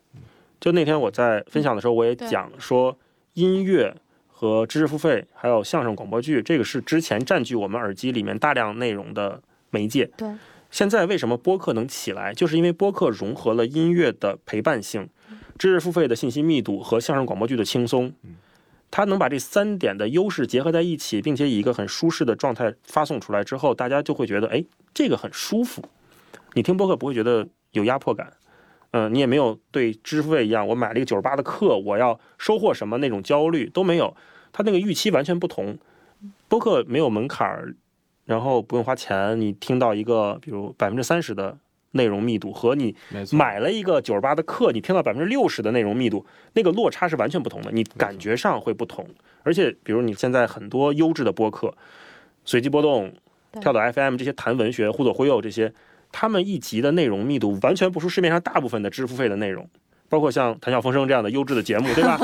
[0.59, 2.97] 就那天我在分享的时候，我也讲说
[3.33, 3.95] 音乐。
[4.39, 10.05] 和知识付费，还有相声广播剧，这个是之前占据我们耳机里面大量内容的媒介。
[10.15, 10.29] 对，
[10.69, 15.09] 现在为什么播客能起来，就是因为播客融合了音乐的陪伴性、
[15.57, 18.13] 知识付费的信息密度和相声广播剧的轻松。
[18.91, 25.83] 它能把这三点的优势结合在一起，并且以一个很舒适的状态发送出来之后，大家就会觉得，哎，这个很舒服。
[26.53, 28.31] 你听播客不会觉得有压迫感。
[28.97, 34.15] 嗯，你也没有对支付费一样，我买了一个九十八的课，我要收获什么那种焦虑都没有。
[34.51, 35.77] 他那个预期完全不同。
[36.47, 37.75] 播客没有门槛儿，
[38.25, 41.55] 然后不用花钱，你听到一个比如百分之三十的
[41.91, 42.95] 内容密度，和你
[43.33, 49.07] 买了一个九十八的课，你听到百分之六十的内容密度，那个落差是完全不同的，你感觉上会不同。
[49.43, 51.71] 而且，比如你现在很多优质的播客，
[52.45, 53.13] 随机波动、
[53.61, 55.71] 跳岛 FM 这些谈文学、忽左忽右这些。
[56.19, 59.69] 他们一集的内容密度完全不输市面上大部分的支付费的内容，
[60.09, 62.17] 包括像《谈笑风生》这样的优质的节目，对吧？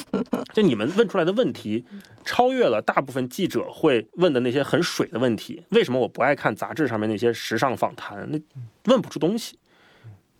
[0.52, 1.82] 就你们问出来的问题，
[2.26, 5.62] 超越了大部分记者会问的那些很水的问题。
[5.70, 8.28] 为什么我不爱看杂志上面那些时尚访谈？
[8.30, 8.38] 那
[8.92, 9.58] 问不出东西。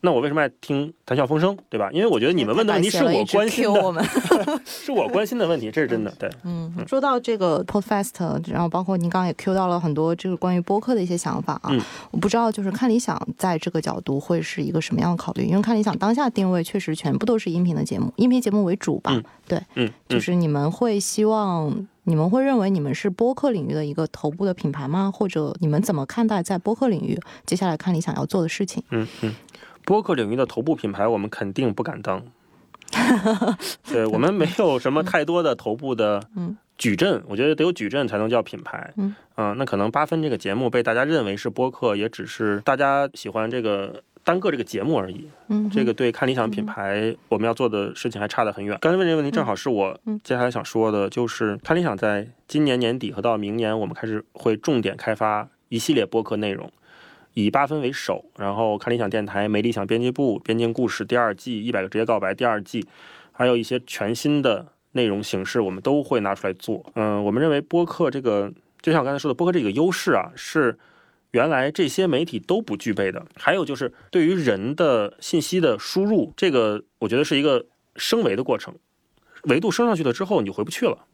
[0.00, 1.90] 那我为什么爱听谈笑风生，对吧？
[1.92, 4.04] 因为我觉得你们问的问题是我关心的，
[4.64, 6.10] 是我关心的问题，这是真的。
[6.18, 11.72] 对，嗯，说到这个 Podcast，然后包括您刚刚也 Q 到了很多这个关于播客的一些想法啊。
[12.10, 19.20] 我不知道就是看理想在这个角度会是一个什么样的考虑，因为看理想当下定位确实全部都是音频的节目，音频节目为主吧？
[19.48, 25.10] 对，嗯，就是你们会希望，你们会认为你们是播客领域的一个头部的品牌吗？
[25.12, 28.80] 或者你们怎么看待在播客领域接下来看理想要做的事情？
[28.90, 29.34] 嗯嗯。
[29.88, 32.22] 播客领域的头部品牌，我们肯定不敢当。
[33.90, 36.22] 对我们没有什么太多的头部的
[36.76, 38.92] 矩阵，我觉得得有矩阵才能叫品牌。
[38.96, 45.26] 嗯，那可能八分这个节目被大家认为是播客，也只是大家喜欢这个单个这个节目而已。
[45.48, 48.76] 嗯，这个对看理想品牌我们要做的事情还差得很远。
[48.82, 56.70] 刚才问这个问题，正好是我接下来想说的，就是看理想在今年年底和到明年，我们开始会重点开发一系列播客内容。
[57.44, 62.84] 以八分为首，然后看理想电台、没理想编辑部、边境故事第二季、一百个职业告白第二季，
[63.30, 66.84] 还有一些全新的内容形式，我们都会拿出来做。
[66.96, 70.76] 嗯，我们认为播客这个，就像我刚才说的，播客这个优势啊，是
[71.30, 73.24] 原来这些媒体都不具备的。
[73.36, 78.74] 还有就是对于人的信息的输入，这个我觉得是一个升维的过程，
[79.44, 81.06] 维度升上去了之后，你就回不去了。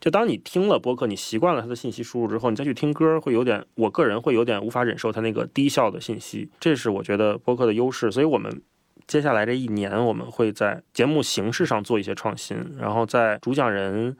[0.00, 6.48] 就当你听了播客，你习惯了它的信息输入之后，你再去听歌，会有点，我个人会有点无法忍受它那个低效的信息。
[6.58, 8.10] 这是我觉得播客的优势。
[8.10, 8.62] 所以，我们
[9.06, 14.16] 接下来这一年，我们会在节目形式上做一些创新，然后在主讲人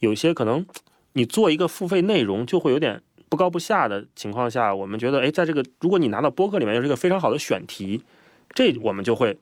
[0.00, 0.66] 有一些可能
[1.12, 8.02] 你做一个付费内容就会有点不高不下的情况下，我们觉得，哎，在这个如果你拿到播客里面又是一个非常好的选题，
[8.52, 9.38] 这我们就会。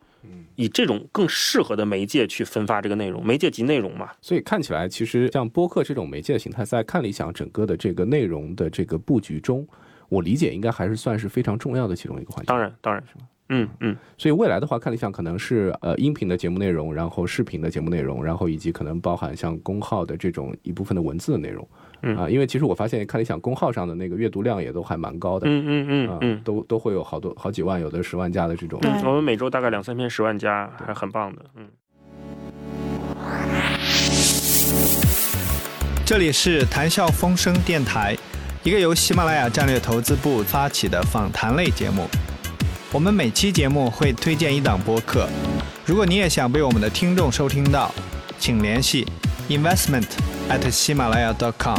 [0.56, 4.10] 以这种更适合的媒介去分发这个内容，媒介及内容嘛。
[4.20, 9.66] 所以看起来，其实像播客这种媒介形态，在看理想整个的这个内容的这个布局中，
[10.08, 12.48] 我理解应该还是算是非常重要的其中一个环节。
[12.48, 13.20] 当然，当然是吧。
[13.50, 21.66] 嗯嗯，所以未来的话，看理想可能是呃音频的节目内容，然后视频的节目内容，然后以及可能包含像公号的这种一部分的文字的内容。
[22.02, 25.46] 嗯啊，因为其实我发现看理想公号上的那个阅读量也都还蛮高的。
[25.48, 28.78] 嗯嗯嗯嗯，都都会有好多好几万，有的十万加的这种。
[28.82, 31.44] 嗯，我们每周大概两三篇十万加，还很棒的。
[31.56, 31.68] 嗯。
[36.06, 38.16] 这里是谈笑风生电台，
[38.62, 42.06] 一个由喜马拉雅战略投资部发起的访谈类节目。
[42.90, 45.28] 我们每期节目会推荐一档播客，
[45.84, 47.94] 如果你也想被我们的听众收听到，
[48.38, 49.06] 请联系
[49.48, 50.08] investment
[50.50, 51.78] at 喜马拉雅 .com。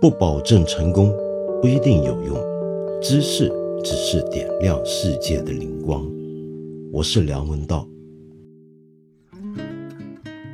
[0.00, 1.14] 不保证成功，
[1.60, 2.36] 不一定有用。
[3.00, 3.48] 知识
[3.84, 6.04] 只是点亮世界的灵光。
[6.92, 7.91] 我是梁文道。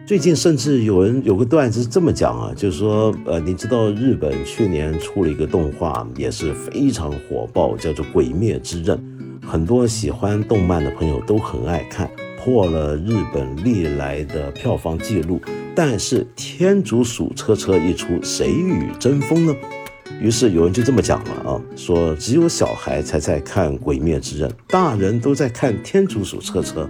[0.08, 8.96] 最近甚至有人有个段子是这么讲啊，就是说，呃，你知道日本去年出了一个动画，也是非常火爆，叫做《鬼灭之刃》，
[9.46, 12.10] 很多喜欢动漫的朋友都很爱看，
[12.42, 15.38] 破了日本历来的票房纪录。
[15.74, 19.54] 但是天竺鼠车车一出，谁与争锋呢？
[20.22, 26.88] 于是有人就这么讲了啊，说只有小孩才在看《鬼灭之刃》，大人都在看天竺鼠车车。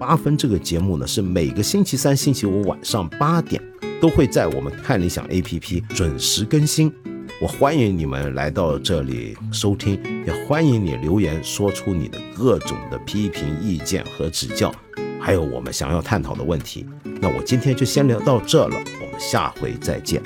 [0.00, 3.62] 八分这个节目呢，是每个星期三、星期五晚上八点
[4.00, 6.90] 都会在我们看理想 APP 准时更新。
[7.38, 14.74] 我欢迎你们来到这里收听，也欢迎你留言说出你的各种的批评意见和指教，
[15.20, 16.86] 还有我们想要探讨的问题。
[17.20, 20.22] 那我今天就先聊到这了，我们下回再见。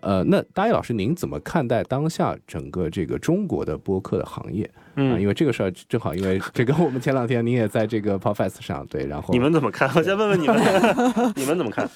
[0.00, 4.68] 呃，那大一老师，您怎么看待当下整个这个中国的播客的行业？
[5.00, 9.88] 嗯，因为这个事儿正好，因为这个我们前两天您也在这个 p o f e s s 上，对，然后你们怎么看？
[9.94, 10.56] 我先问问你们，
[11.36, 11.88] 你们怎么看？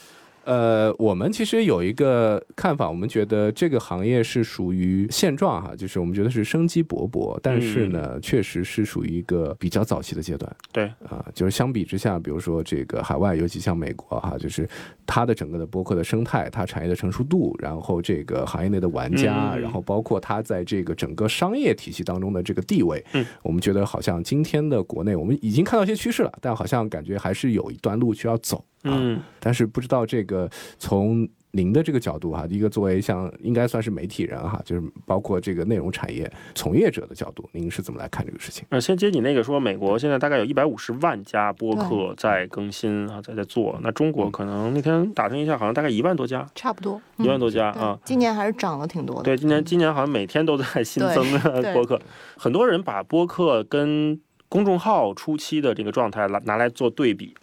[0.44, 10.50] 呃，我们其实有一个看法，我们觉得这个行业是属于现状哈，就是我们觉得是生机勃勃，但是呢，确实是属于一个比较早期的阶段。
[10.72, 14.68] 对啊，就是相比之下，比如说这个海外，尤其像美国哈，就是
[15.06, 28.64] 它的整个的播客的生态，它产业的成熟度，然后这个行业内的玩家，然后包括它在这个整个商业体系当中的这个地位，嗯，我们觉得好像今天的国内，我们已经看到一些趋势了，但好像感觉还是有一段路需要走。
[28.84, 38.64] 嗯，但是不知道这个从您的这个角度哈，一个作为像应该算是媒体人哈，就是包括这个内容产业从业者的角度，您是怎么来看这个事情？
[38.70, 43.78] 呃，先接你那个说，美国现在大概有一百五十万家播客在更新啊，在在做。
[43.82, 47.98] 那中国可能那天打听一下，好像大概一万多家，差不多一万多家啊。
[48.04, 49.22] 今年还是涨了挺多的。
[49.22, 52.00] 对，今年今年好像每天都在新增的 播客。
[52.38, 54.18] 很多人把播客跟
[54.48, 57.34] 公众号初期的这个状态拿拿来做对比。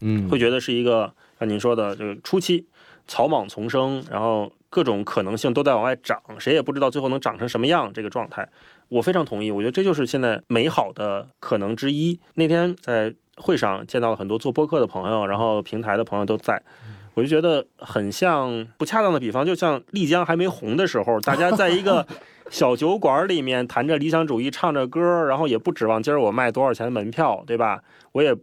[0.00, 2.66] 嗯，会觉得是一个像您说的就是初期
[3.06, 8.48] 草莽丛生，然后各种可能性都在往外长，谁也不知道最后能长成什么样这个状态。
[8.88, 12.18] 我非常同意，我觉得这就是现在美好的可能之一。
[12.34, 16.62] 那天在会上见到了很多做播客的朋友，然后平台的朋友都在，
[17.14, 22.06] 我就觉得很像不恰当的比方，就像丽江还没红的时候，大家在一个
[22.50, 27.82] 小酒馆里面谈着理想主义，唱着歌，然后也不指望今儿我卖多少钱的门票，对吧？
[28.12, 28.36] 我也。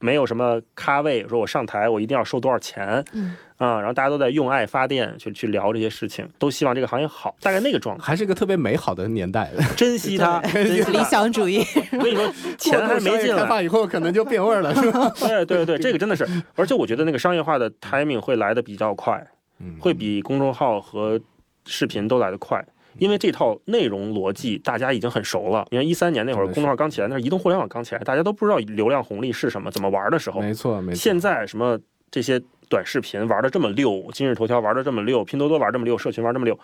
[0.00, 3.36] 没有什么咖位，说我上台我一定要收多少钱，嗯。
[3.58, 11.62] 啊，然后大家都在用爱发电去去聊这些事情，都希望这个行业好，大概那个状态，还是一个特别美好的年代，珍惜它， 理想主义。
[11.92, 15.12] 我跟你说，钱还没进来，开放以后可能就变味了，是吧？
[15.20, 19.22] 对对对，这个真的是，而且我觉得那个商业化的 timing 会来的比较快，
[19.78, 21.20] 会比公众号和
[21.66, 22.64] 视频都来的快。
[22.98, 25.66] 因为这套内容逻辑大家已经很熟了。
[25.70, 30.40] 你看一三年那会儿公众号刚起来，那是移动互联网刚起来，大家都不知道流量红利是什么，怎么玩的时候。
[30.40, 30.96] 没错，没错。
[30.96, 31.78] 现在什么
[32.10, 36.58] 这些短视频玩的这么溜，今日头条玩的这么溜，拼多多玩这么溜，社群玩这么溜，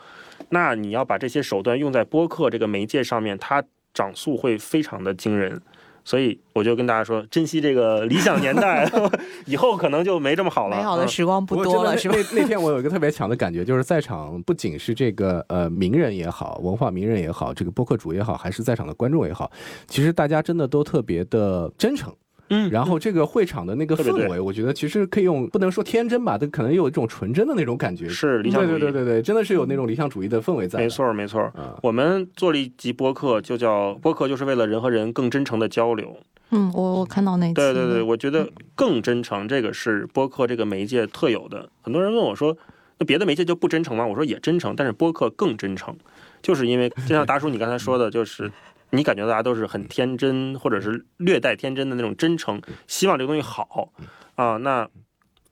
[0.50, 3.62] 那你要把这些手段用在播客这个媒介上面，它
[3.94, 5.60] 涨速会非常的惊人。
[6.06, 8.88] 所以我就跟大家说，珍惜这个理想年代，
[9.44, 10.76] 以后可能就没这么好了。
[10.76, 12.14] 美好的时光不多了，是吧？
[12.32, 19.50] 那那天我有一个特别强的感觉，就是在场不仅是这个呃名人也好，文化名人也好，这个播客主也好，还是在场的观众也好，
[19.88, 22.14] 其实大家真的都特别的真诚。
[22.48, 28.08] 嗯，然后这个会场的那个氛围，我觉得其实可以用不能说天真吧，但可能有一种纯真的那种感觉。
[28.08, 30.78] 是理想主义，对对对对对，真的是有那种理想主义的氛围在。
[30.78, 36.16] 没错没错，我们做了一集播客，就叫播客，就是为了人和人更真诚的交流。
[36.50, 41.68] 嗯，我我看到那对对对，我觉得更真诚，这个是播客这个媒介特有的。
[41.82, 42.56] 很多人问我说，
[42.98, 44.06] 那别的媒介就不真诚吗？
[44.06, 45.96] 我说也真诚，但是播客更真诚。
[46.40, 48.48] 就是因为就像达叔你刚才说的，就是
[48.90, 53.92] 你感觉大家都是很天真，或者是略带天真的那种真诚，希望这个东西好
[54.34, 54.56] 啊。
[54.58, 54.88] 那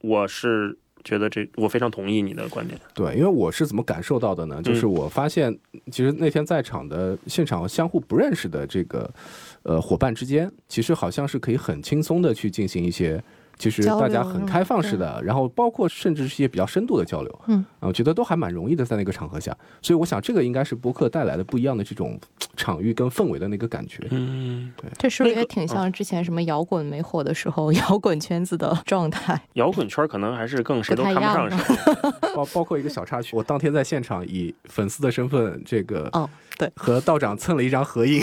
[0.01, 2.79] 我是觉得这我非常同意你的观点。
[2.95, 4.63] 对，因为我是怎么感受到的呢？
[4.63, 5.59] 就是我发现，
[5.91, 9.13] 其实那天在场的现场相互不认识的这个
[9.63, 13.23] 呃伙伴之间，其实好像是可以很轻松的去进行一些。
[13.59, 22.19] 其实大家很开放式的，然后包括甚至是一些比较深度的交流，嗯，我觉得都还蛮容易的，在那个场合下，所以我想这个应该是播客带来的不一样的这种
[22.57, 29.41] 场域跟氛围的那个感觉，嗯，对，这是不是也挺像之前什么摇滚没火的时候， 摇滚圈子的状态？
[29.55, 31.75] 摇滚圈可能还是更谁都看不上谁，
[32.35, 38.23] 包包括一个小插曲，我当天在现场以粉丝的身份，这个哦，对，和道长蹭了一张合影，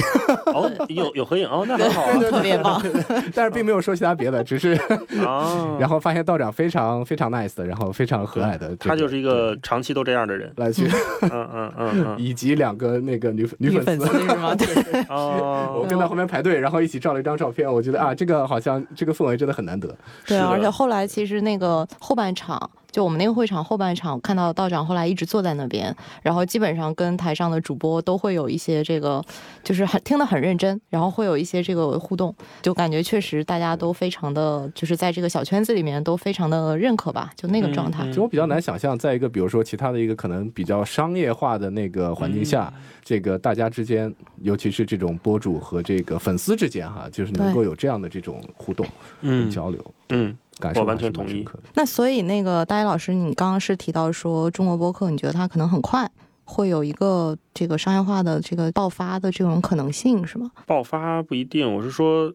[0.54, 2.82] 哦，有有合影哦，那很好啊，特别棒，
[3.34, 4.78] 但是并没有说其他别的，只是。
[5.26, 10.88] 啊，然后发现道长非常非常 nice，然后非常和蔼的，他就是一个长期都这样的人来去，
[11.22, 14.54] 嗯嗯嗯嗯， 以及两个那个女女粉丝是吗？
[14.56, 14.68] 对，
[15.10, 19.96] 哦，我跟在后面排队，然后一起照了一张照片，我觉得啊，这个好像这个氛围真的很难得。
[20.28, 22.70] 对，而且后来其实那个后半场。
[22.92, 29.24] 就我们那个会场后半场，看到道长后来一直坐在那边，然后基本上跟台上的主播都会有一些这个，
[29.64, 38.06] 就是很听得很认真，然后会有一些这个互动，就感觉确实大家都非常的，就是在这个小圈子里面都非常的认可吧，就那个状态。
[38.08, 42.72] 其实我比较难想象，在一个比如说其他的一个可能比较商业化的那个环境下，
[43.04, 48.86] 这个大家之间，尤其是这种博主和这个粉丝之间哈，就是能够有这样的这种互动、
[49.22, 50.36] 嗯交流，嗯。
[50.76, 51.48] 我完全同意。
[51.74, 56.10] 那所以那个大一老师，你刚刚是提到说中国播客，你觉得它可能很快
[56.44, 60.52] 会有一个这个商业化的这个爆发的这种可能性是吗？
[60.66, 62.34] 爆发不一定，我是说，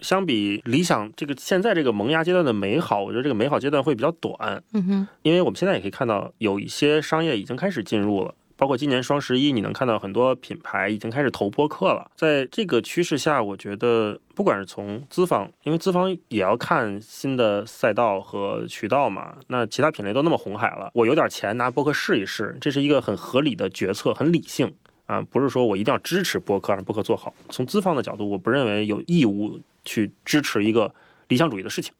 [0.00, 4.62] 相比理想这个现在这个萌芽阶段的美好，我觉得这个美好阶段会比较短。
[4.72, 8.34] 嗯哼，因为我们现在也可以看到有一些商业已经开始进入了。
[8.56, 12.08] 包括今年双十一，你能看到很多品牌已经开始投播客了。
[12.14, 19.34] 在这个趋势下，我觉得不管是从资方，因为资方也要看新的赛道和渠道嘛。
[19.48, 24.72] 那其他品类都那么红海了，我有点钱拿播客试一试，这是一个很合理的决策，很理性
[25.06, 27.34] 啊，不是说我一定要支持播客让播客做好。
[27.50, 30.94] 从资方的角度，我不认为有义务去支持一个
[31.26, 31.92] 理想主义的事情，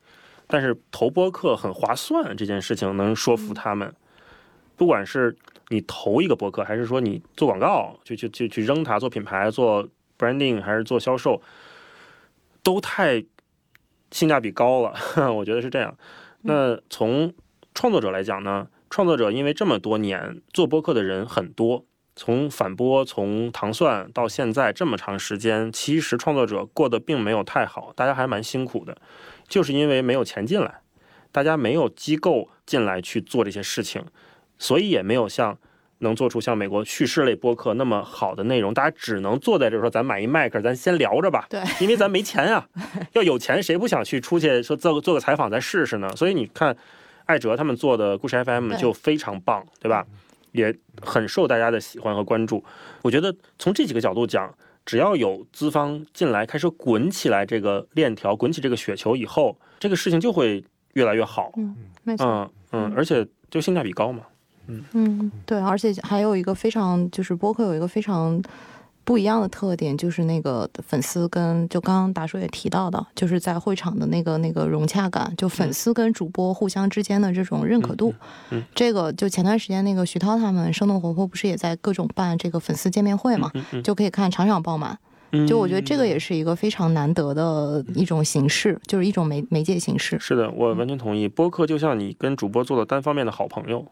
[0.46, 3.92] 但是投播客很划算这件事情能说服他们，
[4.76, 5.36] 不管是。
[5.68, 11.40] 你投一个博客，还是说你做广告，去去去去扔它，做品牌，做 branding，还是做销售，
[12.62, 13.24] 都太
[14.10, 14.94] 性价比高了，
[15.32, 15.96] 我觉得是这样。
[16.42, 17.32] 那从
[17.74, 28.96] 创作者来讲呢，创作者因为这么多年做播客的人很多，从反播，从糖蒜到现在这么长时间，其实创作者过得并没有太好，大家还蛮辛苦的，
[29.48, 30.82] 就是因为没有钱进来，
[31.32, 34.04] 大家没有机构进来去做这些事情。
[34.58, 35.56] 所以也没有像
[35.98, 41.46] 能做出像美国叙事类播客那么好的内容，大家只能坐在这说，咱买一麦克，咱先聊着吧。
[41.48, 42.66] 对，因为咱没钱啊，
[43.14, 46.08] 要有钱谁不想去出去说做个做个采访再试试呢？
[46.16, 46.76] 所以你看，
[47.26, 50.06] 艾哲他们做的故事 FM 就非常棒，对吧？
[50.52, 52.62] 也很受大家的喜欢和关注。
[53.02, 54.52] 我觉得从这几个角度讲，
[54.86, 61.50] 只要有资方进来开始滚起来这个链条，滚起这个雪球以后，这个事情就会越来越好。
[61.56, 62.24] 嗯，没错。
[62.26, 64.22] 嗯嗯，而且就性价比高嘛。
[64.66, 68.42] 嗯对，而且还有一个非常，就是播客有一个非常
[69.04, 78.14] 不一样的特点，就是那个粉丝跟就刚刚达叔也提到的，就是在会场的那个那个融洽感，就粉丝跟主播互相之间的这种认可度。
[78.50, 83.50] 嗯，这个就前段时间那个徐涛他们生动活泼不是也在各种办这个粉丝见面会嘛，
[83.82, 84.98] 就可以看场场爆满。
[85.48, 90.16] 就我觉得这个也是一个非常难得的一种形式，就是一种媒媒介形式。
[90.20, 91.26] 是的，我完全同意。
[91.26, 93.84] 播客就像你跟主播做了单方面的好朋友。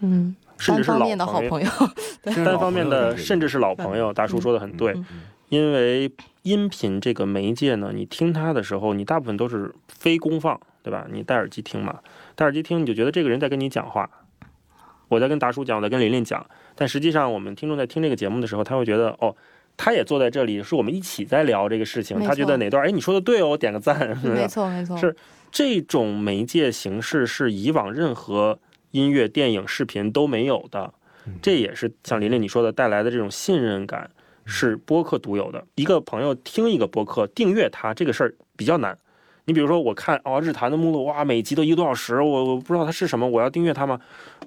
[0.00, 1.70] 嗯，甚至是的好朋友，
[2.22, 4.12] 单方面的甚至是老朋友。
[4.12, 4.94] 大叔说的很对，
[5.48, 6.10] 因为
[6.42, 11.06] 音频这个媒介呢，你听它的时候，你大部分都是非公放，对吧？
[11.10, 12.00] 你戴耳机听嘛，
[12.34, 14.08] 戴耳机听你就觉得这个人在跟你讲话，
[15.08, 19.34] 我在跟达叔讲，我在跟琳琳讲，但实际上我们听众在听这个节目的时候，他会觉得哦，
[19.76, 25.14] 他也坐在这里，是我们一起在聊这个事情，他觉得哪段哎你说的对哦，我点个赞，没错没错， 是
[25.50, 28.58] 这种媒介形式是以往任何。
[28.90, 30.92] 音乐、电影、视频都没有的，
[31.40, 34.10] 这也是像琳琳你说的带来的这种信任感，
[34.44, 35.64] 是播客独有的。
[35.74, 38.96] 一个朋友听一个播客，订阅它这个事儿比较难。
[39.44, 43.98] 你比如说，我看哦，日坛的目录，哇，每集都一个多小时，我我不知道它是什么，我要订阅它吗？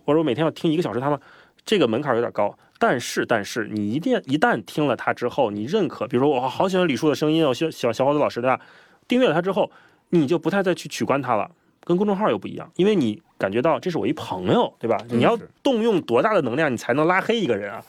[0.06, 1.20] 我说我每天要听一个小时它吗？
[1.66, 2.58] 这个门槛有点高。
[2.80, 8.60] 但是，但是你一定一旦听了它之后，你认可，比如说我好喜欢李叔的声音，我喜喜欢小伙子老师对吧？
[9.08, 9.72] 订阅了它之后，
[10.10, 11.50] 你就不太再去取关它了。
[11.86, 14.98] 跟公众号又不一样，因为你感觉到这是我一朋友，对吧？
[15.10, 17.84] 你要动用多大的能量，你才能拉黑一个人啊？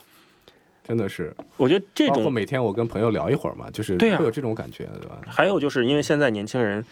[0.83, 5.17] 真的是，我觉得这种每天我跟朋友聊一会儿嘛，就是对会有这种感觉，对吧？
[5.25, 6.83] 还有就是因为现在年轻人，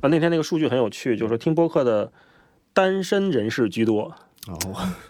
[0.00, 2.10] 啊，那天那个数据很有趣，就是说听播客的
[2.72, 4.14] 单身人士居多。
[4.48, 4.56] 哦，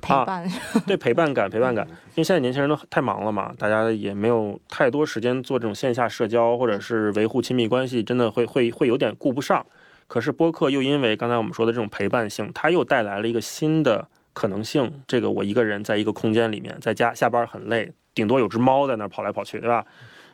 [0.03, 0.51] 陪伴，
[0.85, 1.87] 对陪伴感， 陪伴感。
[1.87, 9.65] 因为现在年轻人都太忙了嘛，大家也没有太多时间做这种线下社交，或者是维护亲密关系，真的会会会有点顾不上。
[10.09, 14.91] 可是播客又因为刚才我们说的这种陪伴性，它又带来了一个新的可能性。
[15.07, 19.85] 这个我一个人在一个空间里面，在家下班很累，顶多有只猫在那跑来跑去，对吧？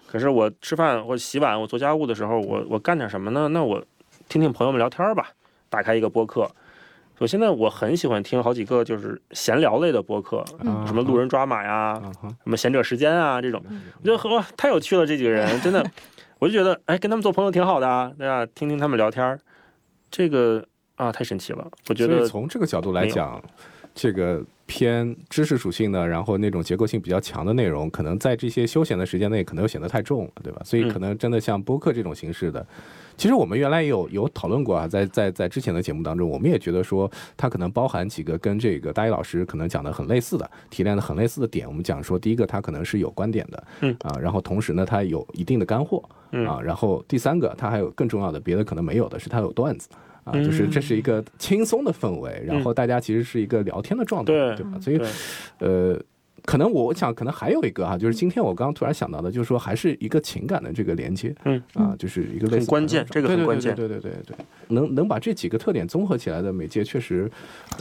[0.06, 3.48] 可是我吃饭或洗碗，我做家务的时候，我我干点什么呢？
[3.48, 3.84] 那我
[4.28, 5.30] 听听朋友们聊天吧，
[5.68, 6.48] 打开一个播客。
[7.18, 10.44] 我现在我很喜欢听好几个就是闲聊类的播客，
[10.86, 12.00] 什么路人抓马呀，
[12.42, 13.60] 什么闲者时间啊这种，
[14.02, 15.84] 我觉得哇太有趣了，这几个人真的，
[16.38, 18.44] 我就觉得哎跟他们做朋友挺好的啊，对吧？
[18.54, 19.38] 听听他们聊天，
[20.14, 21.68] 这个啊太神奇了。
[21.88, 23.42] 我觉得从这个角度来讲，
[23.96, 30.62] 这个偏知识属性的，然后那种结构性比较强的内容，可能在这些休闲的时间内可能又显得太重了，对吧？
[30.64, 32.64] 所以可能真的像播客这种形式的。
[33.16, 41.66] 其实我们原来有有讨论过啊，在在在之前的节目当中，我们也觉得说它可能包含几个跟这个大一老师可能讲的很类似的、提炼的很类似的点。
[41.66, 49.88] 我们讲说，第一个它可能是有观点的，嗯啊，然后同时呢，它有一定的干货，嗯啊，然后第三个它还有更重要的，别的可能没有的是它有段子，
[50.24, 54.78] 啊，就是这是一个轻松的氛围，然后大家其实是一个聊天的状态，对吧？
[54.80, 55.00] 所以，
[55.58, 56.00] 呃。
[56.46, 61.62] 可能我想，可能还有一个哈，就是今天我刚刚突然想到的，就是说还是一个情感的这个连接，嗯。
[61.72, 64.36] 啊，就是一个类似关键，这个很关键，对对对对。
[64.36, 64.36] 对，
[64.68, 67.30] 能能把这几个特点综合起来的媒介，确实，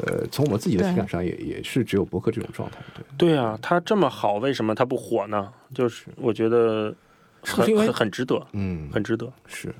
[0.08, 3.04] 呃，从我们自己的情感上也也是只有博客这种状态，对。
[3.18, 5.52] 对啊，它这么好，为什么它不火呢？
[5.74, 6.96] 就是我觉得
[7.44, 9.74] 很很很值得，嗯，很值得，是。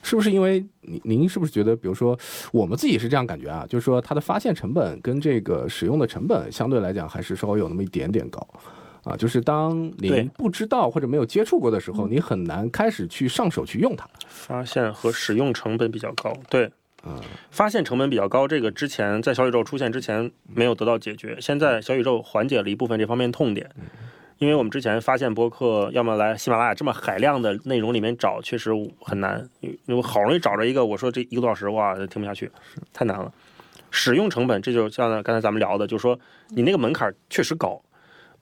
[0.00, 2.18] 是不是因为您您是不是觉得，比如说
[2.50, 3.66] 我们自己是这样感觉啊？
[3.68, 8.46] 就是说它的发现成本跟这个使用的成本相对来讲还是稍微有那么一点点高，
[9.04, 14.08] 啊，就是当您不知道或者没有接触过的时候，你很难开始去上手去用它。
[14.28, 16.70] 发现和使用成本比较高，对，
[17.04, 23.68] 嗯，发现成本比较高，这个之前在小宇宙出现之前没有得到解决，现在小宇宙缓解了一部分这方面痛点。
[24.38, 28.70] 因为我们之前发现播客要么来喜马拉雅这么海量的内容里面找，确实
[29.00, 29.48] 很难。
[29.60, 32.50] 因为好容易找着一个，我说这一个多小时哇，听不下去，
[32.92, 33.32] 太难了。
[33.90, 36.18] 使用成本，这就像刚才咱们聊的，就是说
[36.50, 37.80] 你那个门槛确实高。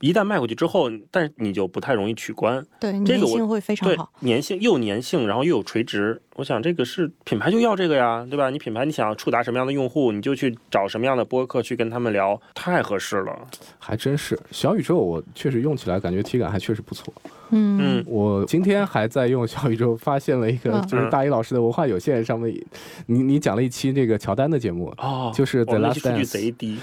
[0.01, 2.65] 一旦卖过去之后，但是你就不太容易取关。
[2.79, 4.11] 对，粘性会非常好。
[4.23, 6.21] 粘性又粘性，然后又有垂直。
[6.35, 8.51] 我想这个是品牌就要这个呀，对吧？
[8.51, 13.35] 你品牌你想要触达什么样的用户，你就去找什么样的播客去跟他们聊，太合适了。
[13.79, 17.13] 还真是小宇宙，我确实用起来感觉体感还确实不错。
[17.51, 22.55] 嗯，我今天还在用小宇宙，发现了一个，就是大一老师的文化有限上面，
[23.07, 26.77] 你你讲了一期那个乔丹的节目哦，就是 The Last Dance，贼低，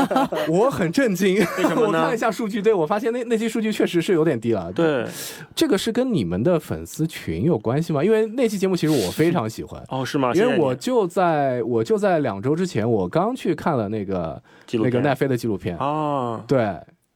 [0.48, 1.34] 我很震惊。
[1.36, 1.98] 为什么呢？
[1.98, 4.72] 我看一下数据，对我发现那那期数据确实是有点低了。
[4.72, 5.06] 对，
[5.54, 8.02] 这个是跟你们的粉丝群有关系吗？
[8.02, 9.82] 因为那期节目其实我非常喜欢。
[9.88, 10.32] 哦，是吗？
[10.34, 14.42] 因为我就在我就在两周之前，我刚去看了那个
[14.72, 16.74] 那个奈飞的纪录片啊，对，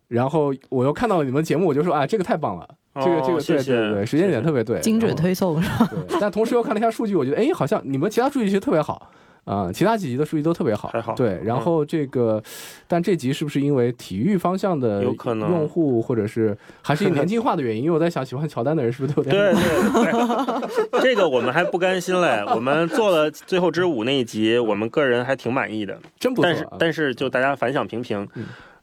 [0.09, 2.69] 然后我又看到了你们节目，我就说啊，这个太棒了。
[3.01, 5.89] 这个这个对对对，时间点特别对，精准推送是吧？
[6.09, 9.13] 对，但同时又看了一下数据，我觉得哎，好像你们其他数据其实特别好
[9.49, 11.15] 啊，其他几集的数据都特别好，还好。
[11.15, 12.43] 对，然后这个，
[12.87, 17.85] 但这集是不是因为体育方向的用户，或者是还是年轻化的原因？
[17.85, 19.35] 因为我在想，喜欢乔丹的人是不是都有点？
[19.35, 22.45] 对对对，这个我们还不甘心嘞。
[22.55, 26.51] 我们做了最后之舞那一集，我们个人还挺满意的，真不错。
[26.51, 28.29] 但是但是就大家反响平平，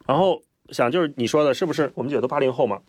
[0.08, 1.92] 然后想就是你说的是不是？
[1.94, 2.80] 我们几个都八零后嘛。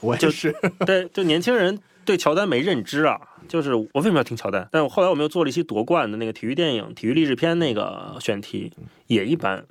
[0.00, 0.52] 我就是，
[0.84, 3.20] 对，就年轻人对乔丹没认知啊。
[3.48, 4.68] 就是我为什么要听乔丹？
[4.70, 8.72] 但后来我们又做了一期夺冠的那个体育电影、体育励志片那个选题，
[9.08, 9.64] 也一般。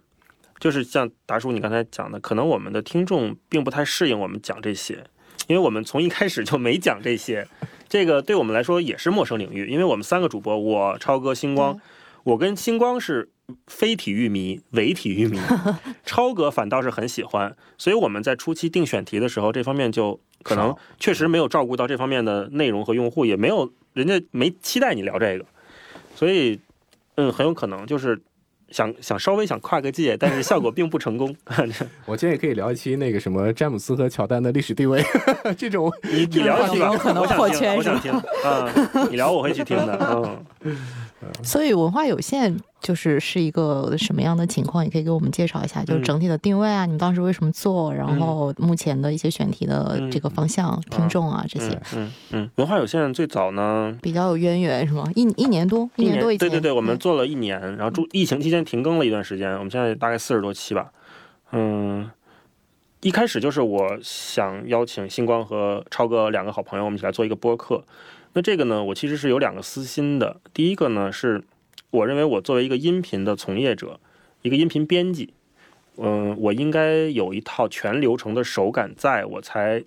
[0.60, 5.06] 就是像达叔你刚才讲的，可能我们的听众并不太适应我们讲这些，
[5.48, 7.48] 因为我们从一开始就没讲这些。
[7.88, 11.80] 这个对我们来说也是陌生领域，因为我们三个主播，我超哥、星光，
[12.24, 13.30] 我跟星光是。
[13.66, 15.40] 非体育迷，伪体育迷，
[16.06, 25.46] 超哥反倒是很喜欢，所以我们在初期定选题的时候，这方面就可能确实没有照顾到这方面的内容和用户，也没有人家没期待你聊这个，
[26.16, 26.60] 所以
[27.16, 28.20] 嗯，很有可能就是
[28.70, 31.36] 想想稍微想跨个界，但是效果并不成功。
[32.06, 35.04] 我建议可以聊一期那个什么詹姆斯和乔丹的历史地位，
[35.58, 38.12] 这种你你聊一期吧，可能破圈，我想听。
[38.44, 38.72] 啊，
[39.10, 40.78] 你聊我会去听的，嗯。
[41.44, 44.84] 所以文化有限就是是一个什么样的情况？
[44.84, 47.94] 也可以给我们介绍一下，就是整体的定位啊，你们当时为什么做？
[47.94, 51.78] 然后目前的一些选题的这个方向、听众啊这些。
[51.96, 55.04] 嗯嗯，文化有限最早呢比较有渊源是吗？
[55.16, 56.48] 一一年多，一年多以前。
[56.48, 59.54] 对对对，我们做了一年，然后疫情期间停更了一段时间。
[59.56, 60.90] 我们现在大概四十多期吧。
[61.52, 62.10] 嗯，
[63.02, 67.84] 一开始就是我想邀请星光和超哥两个好朋友，我们一起来做一个播客。
[68.34, 70.40] 那这个呢，我其实是有两个私心的。
[70.54, 71.44] 第一个呢，是
[71.90, 74.00] 我认为我作为一个音频的从业者，
[74.44, 75.34] 一个音频编辑，
[75.98, 79.84] 嗯，我应该有一套全流程的手感，在我才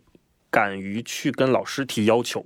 [0.51, 2.45] 敢于去跟老师提要求。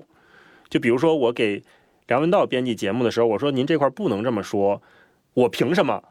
[0.69, 1.63] 就比如说，我给
[2.07, 4.83] 梁文道编辑节目的时候，我说您这块不能这么说，
[5.33, 6.03] 我凭什么？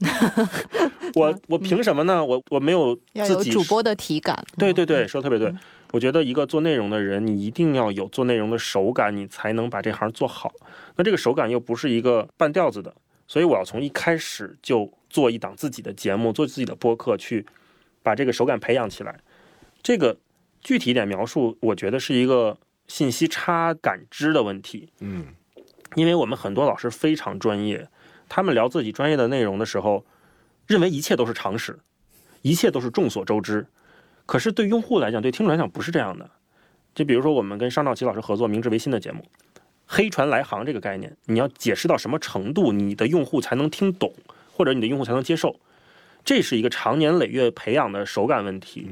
[1.14, 2.24] 我 我凭什么呢？
[2.24, 4.44] 我我没有要有自己主播的体感。
[4.56, 5.54] 对对对，说得特别对。
[5.92, 10.52] 我觉得一个做内容的人，你一定要有做内容的手感，你才能把这行做好。
[10.96, 12.94] 那这个手感又不是一个半吊子的，
[13.26, 17.44] 所以我要从一开始就做一档自己的节目，做自己的播客，去
[18.02, 19.18] 把这个手感培养起来。
[19.82, 20.16] 这个
[20.60, 24.90] 具体一点描述，我觉得是一个信息差感知的问题。
[25.00, 25.26] 嗯，
[25.96, 27.88] 因为我们很多老师非常专业，
[28.28, 30.04] 他们聊自己专业的内容的时候，
[30.66, 31.80] 认为一切都是常识，
[32.42, 33.66] 一切都是众所周知。
[34.30, 36.30] 可是对用户来讲，对听众来讲不是这样的。
[36.94, 39.24] 就比如说我们跟商兆奇老师合作《明治维新》的节目
[39.86, 44.14] ，“黑船来航”这个概念，你要解释到什么程度，你的用户才能听懂，
[44.52, 45.56] 或者你的用户才能接受？
[46.24, 48.88] 这是一个长年累月培养的手感问题。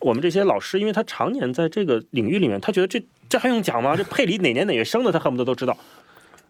[0.00, 3.96] 我们这些老师，因为他常年在这个领域里面，他觉得这这还用讲吗？
[3.96, 5.78] 这佩里哪年哪月生的，他恨不得都知道。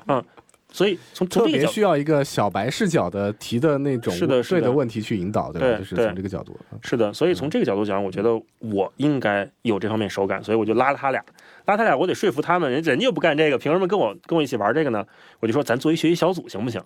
[0.07, 0.25] 嗯，
[0.75, 5.79] 所以从从特这个角别需要一个小白视角的提的那种是的是的对的问题去引导，对吧？
[5.79, 6.59] 就是从这个角度。
[6.83, 11.25] 是的，所以从这个角度讲，我觉得我应该有这方面手感，所以我就拉他俩，
[11.67, 15.07] 拉他俩，我得说服他们，人人家又不干这个，凭什么跟我跟我一起玩这个呢？
[15.39, 16.83] 我就说咱做一学习小组行不行？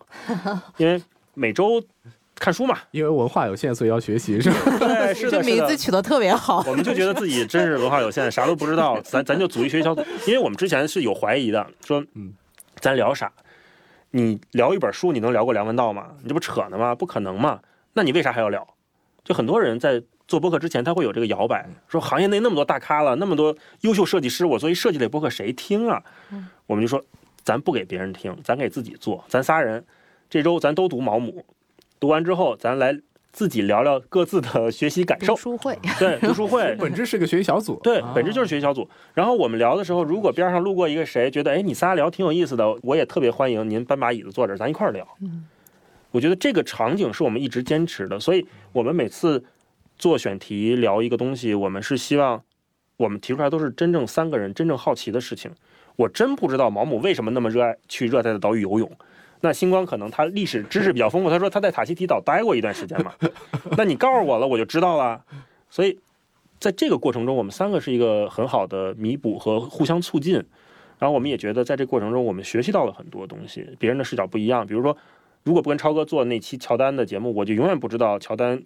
[0.76, 1.82] 因为每周
[2.34, 4.56] 看书嘛，因为文化有限，所以要学习，是吧？
[4.78, 5.74] 对，是的，是的这名字。
[5.74, 6.62] 取得特别好。
[6.68, 12.34] 我们就觉得自己真是文化有限，啥都不知道，咱咱就组一学习小组，因为我们之前是有怀疑的，说，嗯，
[12.80, 13.32] 咱聊啥？
[14.10, 16.10] 你聊一本书，你能聊过梁文道吗？
[16.22, 16.94] 你这不扯呢吗？
[16.94, 17.60] 不可能嘛？
[17.92, 18.66] 那你为啥还要聊？
[19.24, 26.02] 就很多人在做播客之前，他会有这个摇摆，说行业内那么多大咖了，那么多优秀设计师，我作为设计类播客谁听啊？
[26.66, 27.02] 我们就说，
[27.42, 29.24] 咱不给别人听，咱给自己做。
[29.28, 29.84] 咱仨人
[30.30, 31.44] 这周咱都读毛姆，
[32.00, 32.98] 读完之后，咱来
[33.30, 35.40] 自己聊聊各自的学习感受读。
[35.40, 38.88] 书会，对，读书会， 本质是个学习小组，对啊，本质就是学习小组。
[39.14, 45.06] 然后我们聊的时候，如果边上路过一个谁，觉得哎你仨聊挺有意思的，我也特别欢迎您搬把椅子坐这儿，咱一块儿聊。
[46.10, 49.44] 我觉得这个场景是我们一直坚持的，所以我们每次
[49.98, 52.42] 做选题聊一个东西，我们是希望
[52.96, 55.50] 我们提出来都是真正三个人真正好奇的事情。
[55.96, 58.90] 我真不知道毛姆为什么那么热爱去热带的岛屿游泳。
[59.40, 63.12] 那星光可能他历史知识比较丰富，他说他在塔希提岛待过一段时间嘛。
[63.76, 65.24] 那你告诉我了，我就知道了。
[65.70, 65.98] 所以
[66.58, 70.42] 在这个过程中，我们三个是一个很好的弥补和互相促进。
[70.98, 74.66] 然后我们也觉得在这过程中，我们学习到了很多东西，别人的视角不一样。
[74.66, 74.96] 比如说，
[75.44, 78.60] 如果不跟超哥做那期乔丹的节目，我就永远不知道乔丹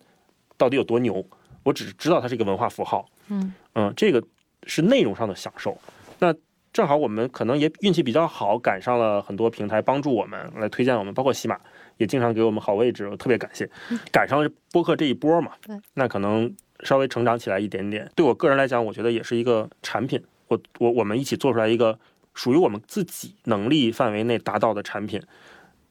[0.56, 1.22] 到底有多牛。
[1.62, 3.04] 我只知道他是一个文化符号。
[3.28, 4.24] 嗯嗯，这个
[4.64, 5.76] 是内容上的享受。
[6.18, 6.34] 那
[6.72, 11.58] 正好我们可能也运气比较好，赶上了很多平台帮助我们来推荐我们，包括喜马
[11.98, 13.68] 也经常给我们好位置，我特别感谢。
[14.10, 16.50] 赶上了播客这一波嘛对，那可能
[16.80, 18.10] 稍微成长起来一点点。
[18.14, 20.22] 对我个人来讲，我觉得也是一个产品。
[20.48, 21.98] 我我我们一起做出来一个
[22.34, 25.20] 属于我们自己能力范围内达到的产品，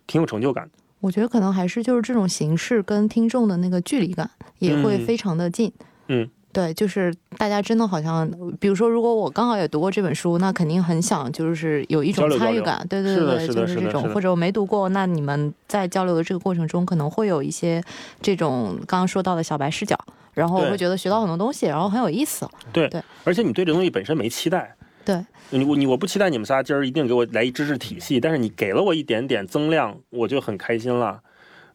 [0.08, 0.72] 挺有成就感的。
[1.00, 4.30] 我觉得可能还是就是这种形式跟听众的那个距离感
[4.60, 5.72] 也会嗯非常的近。
[6.08, 8.30] 嗯，对，就是大家真的好像，
[8.60, 12.86] 比如说，如果我刚好也读过这本书，那肯定很想就是有一种参与感。
[12.90, 17.82] 对对对，是就是这种，或者我没读过，那你们在交流的这个过程中，可能会有一些
[18.22, 19.98] 这种刚刚说到的小白视角，
[20.34, 22.48] 然后我会觉得学到很多东西，然后很有意思。
[22.74, 24.76] 对对而且你对这东西本身没期待，
[25.06, 31.22] 对，你我你我不期待你们仨今儿一定给我来一知识体系，但是你给了我一点点增量，我就很开心了。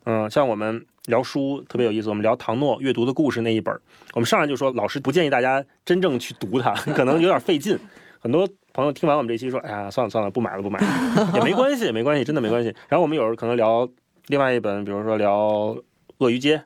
[0.05, 3.75] 嗯，像我们聊书特别有意思，我们聊唐诺阅读的故事那一本，
[4.15, 7.79] 我们上来就说老师不建议大家真正去读它， 可能有点费劲。
[8.19, 12.75] 很多朋友听完我们这期说，哎呀，算了算了，不买了不买了，也没关系没关系，真的没关系。
[12.89, 13.89] 然后我们有时候可能聊
[14.27, 15.75] 另外一本，比如说聊
[16.19, 16.59] 《鳄鱼街》。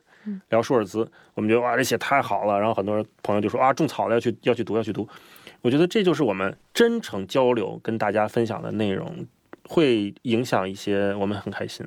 [0.49, 0.99] 聊舒尔兹，
[1.33, 2.59] 我们觉得哇，这写太好了。
[2.59, 5.07] 然后很多朋友就说啊，种草了，要去要去读，要去读。
[5.63, 9.25] 我觉得这就是我们真诚交流、跟大家分享的内容，
[9.67, 11.83] 会影响一些我们很开心。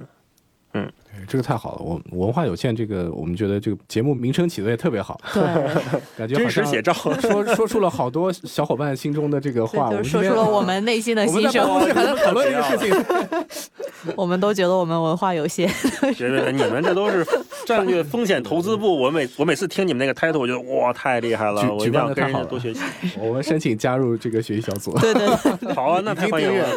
[0.74, 0.92] 对
[1.26, 1.78] 这个太好了。
[1.80, 5.42] 我文化有限，这个我们觉得这个节目名称起的也特别好，对，
[6.18, 9.90] 感觉好像真实写照，说说出了好多小伙伴心中的这个话。
[9.90, 11.52] 就是说出了我们内心的我们心声。
[11.52, 13.04] 在办公室还在讨论这个事情。
[14.16, 15.66] 我们都觉得我们文化有限。
[16.14, 17.24] 觉得你们这都是
[17.66, 18.96] 战略风险投资部。
[19.00, 22.80] 我每我每次听你们那个 title，我觉得哇，太厉害了，我一定要跟人举办得太好了家多学习。
[23.18, 24.96] 我们申请加入这个学习小组。
[24.98, 25.26] 对对
[25.60, 25.72] 对。
[25.74, 26.68] 好啊，那太欢迎了。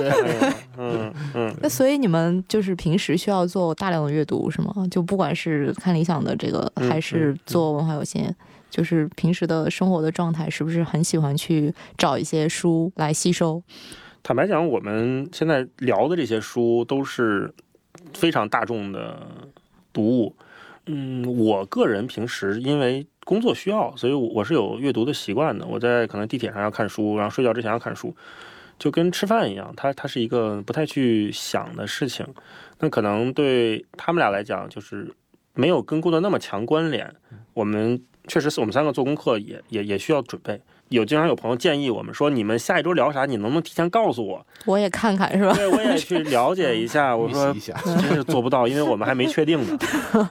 [0.77, 4.73] 嗯嗯，那所以你们就是平时需要做大量的阅读是吗？
[4.89, 8.33] 就不管是看理想的这个，嗯还是做文化有限，
[8.69, 13.61] 就是平时的生活的状态，是不是很喜欢去找一些书来吸收？
[14.23, 17.53] 坦白讲，我们现在聊的这些书都是
[18.13, 19.25] 非常大众的
[19.93, 20.35] 读物。
[20.87, 25.65] 嗯，我个人平时因为工作需要，所以我是有阅读的习惯的。
[25.67, 28.15] 我在可能地铁上要看书，然后睡觉之前要看书，
[28.79, 32.25] 就跟吃饭一样，它它是一个不太去想的事情。
[32.79, 35.13] 那可能对他们俩来讲，就是
[35.53, 37.13] 没有跟工作那么强关联。
[37.53, 40.61] 我们确实是我们三个做功课也也也需要准备。
[40.89, 43.25] 有经常有朋友建议我们说，你们下一周聊啥？
[43.25, 44.45] 你能不能提前告诉我？
[44.65, 45.53] 我也看看是吧？
[45.53, 47.15] 对，我也去了解一下。
[47.17, 49.77] 我说真是做不到，因为我们还没确定呢，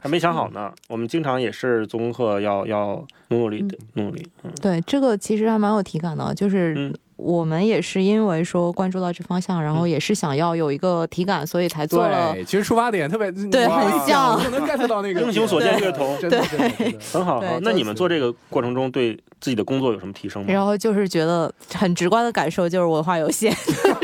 [0.02, 0.72] 还没想好呢。
[0.88, 4.26] 我们经常也是做功课，要要努努力的努力。
[4.44, 6.92] 嗯，对，这个其实还蛮有体感的，就是。
[7.16, 12.34] 我们也是因为说关注到这方向，然后也是想要有一个体感，所以才做了。
[12.34, 17.42] 对，其实出发点特别对，很像，能 get 到那个英雄所见略同，对，很好。
[17.62, 20.52] 那你们做这个过程中，对自己的工作有什么提升吗？
[20.52, 23.50] 然后就是觉得很直观的感受就是文化有限。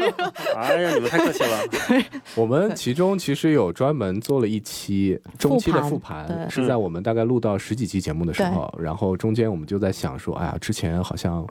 [0.57, 1.59] 哎呀，你们太客气了。
[2.35, 11.47] 我们其中其实有专门做了一期中期的复盘，是在我们大概录到十几期节目的时候，然后中间我们就在想说，哎呀，之前好像。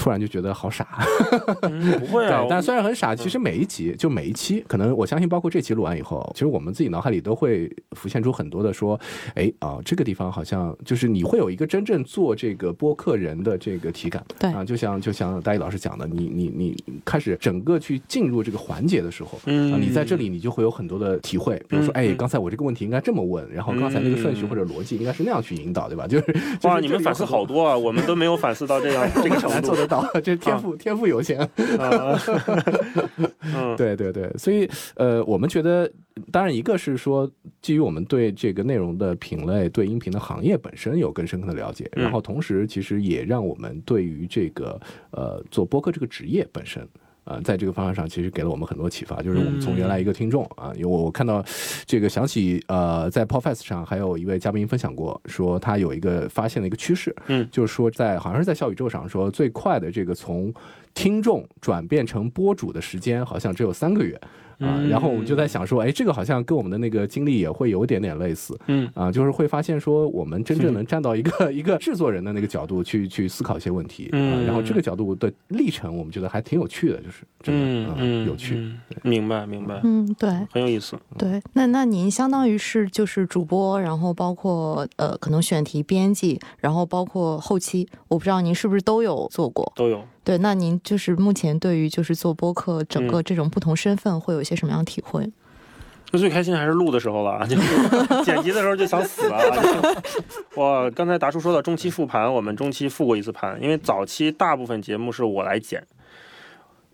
[0.00, 0.86] 突然就觉得好傻，
[1.98, 2.46] 不会啊！
[2.48, 8.98] 但虽然很傻，其实每一集就每一期，可能我相信，包括这期录完以后，其实我们自己脑海里都会浮现出很多的说，
[9.34, 26.06] 哎啊，这个地方好像就是你会有一个真正做这个播客人的这个体感，对啊，就像就像大一老师讲的，你你你开始整个去进入这个环节的时候，嗯，你在这里你就会有很多的体会，比如说，哎，刚才我这个问题应该这么问，然后刚才那个顺序或者逻辑应该是那样去引导，对吧？
[26.06, 29.78] 就是哇，你们反思好多啊，我们都没有反思到这样这个程度。
[29.88, 31.46] 到这天赋天赋有限，
[33.76, 35.90] 对对对，所以呃，我们觉得，
[36.30, 37.28] 当然一个是说，
[37.60, 46.86] 基于我们对这个内容的品类、对音频的行业本身有更深刻的了解，然后同时其实也让我们对于这个呃做播客这个职业本身。
[47.28, 49.20] 呃，在这个方向上，其实给了我们很多启发。
[49.20, 51.44] 就是我们从原来一个听众啊，因为我看到
[51.84, 60.52] 这个想起呃，在 Podfest 上还有一位嘉宾分享过，说他有一个发现的一个趋势，嗯，就是说在好像是在小宇宙上说最快的这个从
[60.94, 64.18] 听众转变成播主的时间，好像只有三个月。
[64.58, 90.02] 啊，然后我们就在想说，哎，这个好像跟我们的那个经历也会有点点类似，嗯，啊，就是会发现说，我们真正能站到一个 一个制作人的那个角度去去思考一些问题，嗯，然后这个角度的历程，我们觉得还挺有趣的，就是真的，嗯，有趣，明白明白，嗯，对，很有意思，对，那那您相当于是就是主播，然后包括呃可能选题编辑，然后包括后期，我不知道您是不是都有做过，都有。
[90.28, 95.26] 对，那您就是目前对于就是做播客整个这种不同身份会有一些什么样的体会？
[96.12, 97.56] 那最开心还是录的时候了，就
[98.24, 100.02] 剪辑的时候就想死了。
[100.54, 105.82] 我刚才达叔说到中期复盘，我们中期复过一次盘，因为早期大部分节目是我来剪，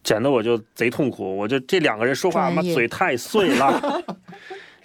[0.04, 4.00] 剪的我就贼痛苦，我就这两个人说话，妈嘴太碎了。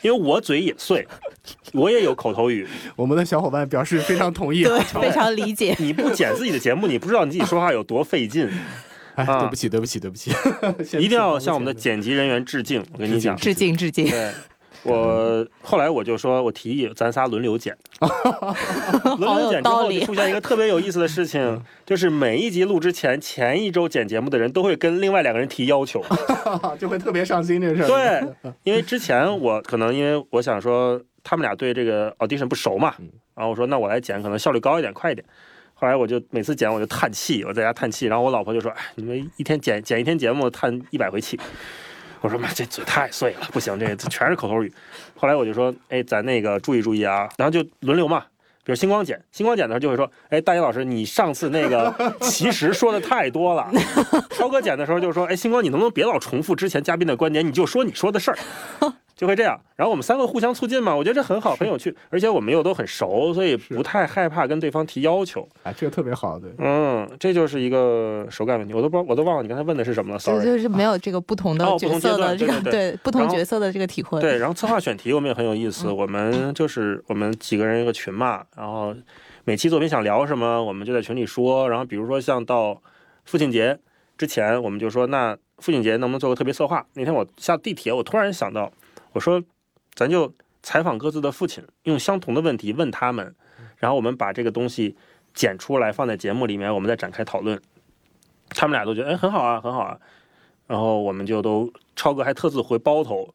[0.01, 1.07] 因为我嘴也碎，
[1.73, 2.67] 我也有口头语。
[2.95, 5.75] 我们的小伙伴表示非常同意，对， 非常理解。
[5.79, 8.49] 你不剪自己的节目，你不知道你自己说话有多费劲。
[9.15, 10.31] 哎，对不起，对不起，对不起，
[10.97, 12.83] 一定要向我们的剪辑人员致敬。
[12.93, 14.09] 我跟你讲，致敬，致敬。
[14.09, 14.31] 对。
[14.83, 17.75] 我后来我就说，我提议咱仨轮流剪，
[19.17, 26.01] 轮流剪之后出现一个特别有意思的事情，就是每一集录之前，前一周剪节目的人都会跟另外两个人提要求，
[26.79, 27.87] 就会特别上心这事儿。
[27.87, 30.97] 对，因为之前我可能因为我想说
[31.29, 32.91] 他们俩对这个 audition 不熟嘛，
[33.35, 35.23] 然后我说那我来剪，可能效率高一点，快一点。
[35.75, 41.39] 后来我就每次剪我就叹气，我在家叹气，然后我老婆就说，哎，你们一天剪剪一天节目叹一百回气。
[42.21, 44.73] 我说妈，这嘴太碎了，不行，这全是口头语。
[45.15, 48.25] 后来我就说，哎，咱那个注意注意啊，然后就轮流嘛。
[48.63, 53.69] 比如星光剪，星光剪的时候就会说，哎，大一老师，你上次那个 其实说的太多了。
[54.35, 58.37] 超哥剪的时候就说，哎，星光，你能不能别老重复之前嘉宾的观点，你就说你说的事儿。
[59.19, 65.45] 就会这样，然后我们三个互相促进嘛，我觉得这很好，很有趣，而且我们又都很熟，所以不太害怕跟对方提要求。
[65.63, 74.21] 哎，这个特别好，对，嗯，这就是一个手感问题，我都不知道，我都忘了你刚才问的是什么了，sorry，就是没有这个不同的角色的这个对不同角色的这个体会。
[74.21, 78.95] 对，然后策划选题我们也很有意思，我们就是我们几个人一个群嘛，然后
[79.43, 82.81] 每期作品想聊什么，我们就在群里说，然后比如说像到
[83.25, 83.77] 父亲节
[84.17, 86.85] 之前，我们就说那父亲节能不能做个特别策划？
[86.93, 88.71] 那天我下地铁，我突然想到。
[89.11, 89.41] 我说，
[89.93, 93.35] 咱就采访各自的父亲，用相同的问题问他们，
[93.77, 94.95] 然后我们把这个东西
[95.33, 97.59] 剪出来放在节目里面，我们再展开讨论。
[98.49, 99.97] 他们俩都觉得，哎，很好啊，很好啊。
[100.67, 103.33] 然后我们就都，超哥还特自回包头，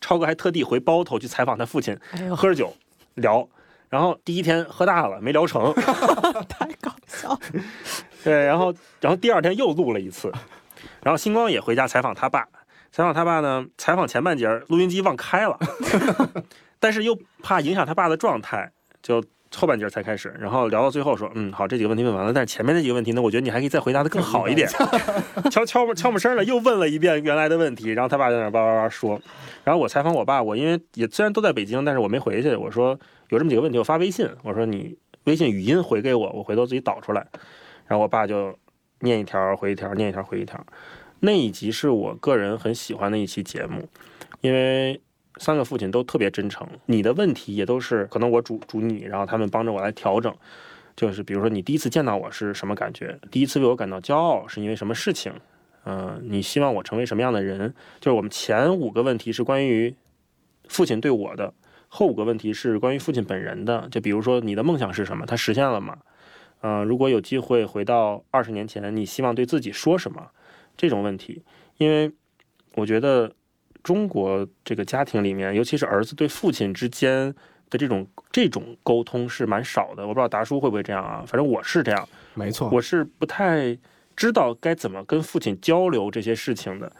[0.00, 1.98] 超哥还特地回包头去采访他父亲，
[2.36, 2.74] 喝着酒
[3.14, 3.48] 聊。
[3.88, 5.72] 然后第一天喝大了，没聊成，
[6.48, 7.38] 太搞笑。
[8.24, 10.32] 对，然后然后第二天又录了一次，
[11.02, 12.48] 然后星光也回家采访他爸，
[12.94, 15.58] 采访他爸呢，采访前半截录音机忘开了，
[16.78, 18.70] 但是又怕影响他爸的状态，
[19.02, 19.20] 就。
[19.56, 24.68] 后半截才开始，然后聊到最后说，嗯，好，这几个问题问完了，但是前面那几个问题呢，我觉得你还可以再回答的更好一点。
[25.48, 29.20] 敲敲敲门声了，又问了一遍原来的问题，然后他爸在那叭叭叭说，
[29.62, 37.24] 然后我采访我爸，我因为也虽然都在北京，但是我没回去，我说有这么几个问题，我发微信，我说你微信语音回给我，我回头自己导出来，
[37.86, 38.58] 然后我爸就
[39.02, 40.58] 念一条回一条，念一条回一条。
[41.24, 43.88] 那一集是我个人很喜欢的一期节目，
[44.40, 45.00] 因为。
[45.38, 50.32] 三个父亲都特别真诚，你的问题也都是可能我主主你，然后他们帮着我来调整。
[50.94, 53.18] 就是比如说你第一次见到我是什么感觉？
[53.32, 55.32] 第一次为我感到骄傲是因为什么事情？
[55.86, 57.74] 嗯，你希望我成为什么样的人？
[58.00, 59.92] 就是我们前五个问题是关于
[60.68, 61.52] 父亲对我的，
[61.88, 63.88] 后五个问题是关于父亲本人的。
[63.90, 65.26] 就比如说你的梦想是什么？
[65.26, 65.98] 他实现了吗？
[66.60, 70.28] 嗯，如果有机会回到二十年前，你希望对自己说什么？
[70.76, 71.42] 这种问题，
[71.78, 72.10] 因为
[72.74, 73.32] 我觉得。
[73.84, 77.30] 中国这个家庭里面，尤其是儿子对父亲之间
[77.68, 80.04] 的这种这种沟通是蛮少的。
[80.04, 81.22] 我不知道达叔会不会这样啊？
[81.26, 83.76] 反正我是这样，没错，我是不太
[84.16, 86.90] 知道该怎么跟父亲交流这些事情的，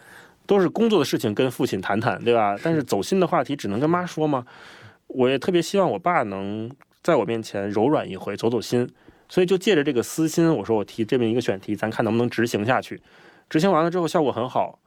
[0.44, 2.54] 都是工作的事情跟父亲谈谈，对吧？
[2.62, 4.44] 但是走心的话题只能跟妈说吗？
[5.06, 6.70] 我也特别希望我爸能
[7.02, 8.86] 在我面前柔软一回，走走心。
[9.26, 13.00] 所以就借着这个私心，我说我提这么一个选题，咱看能不能执行下去。
[13.48, 14.78] 执行完了之后效果很好，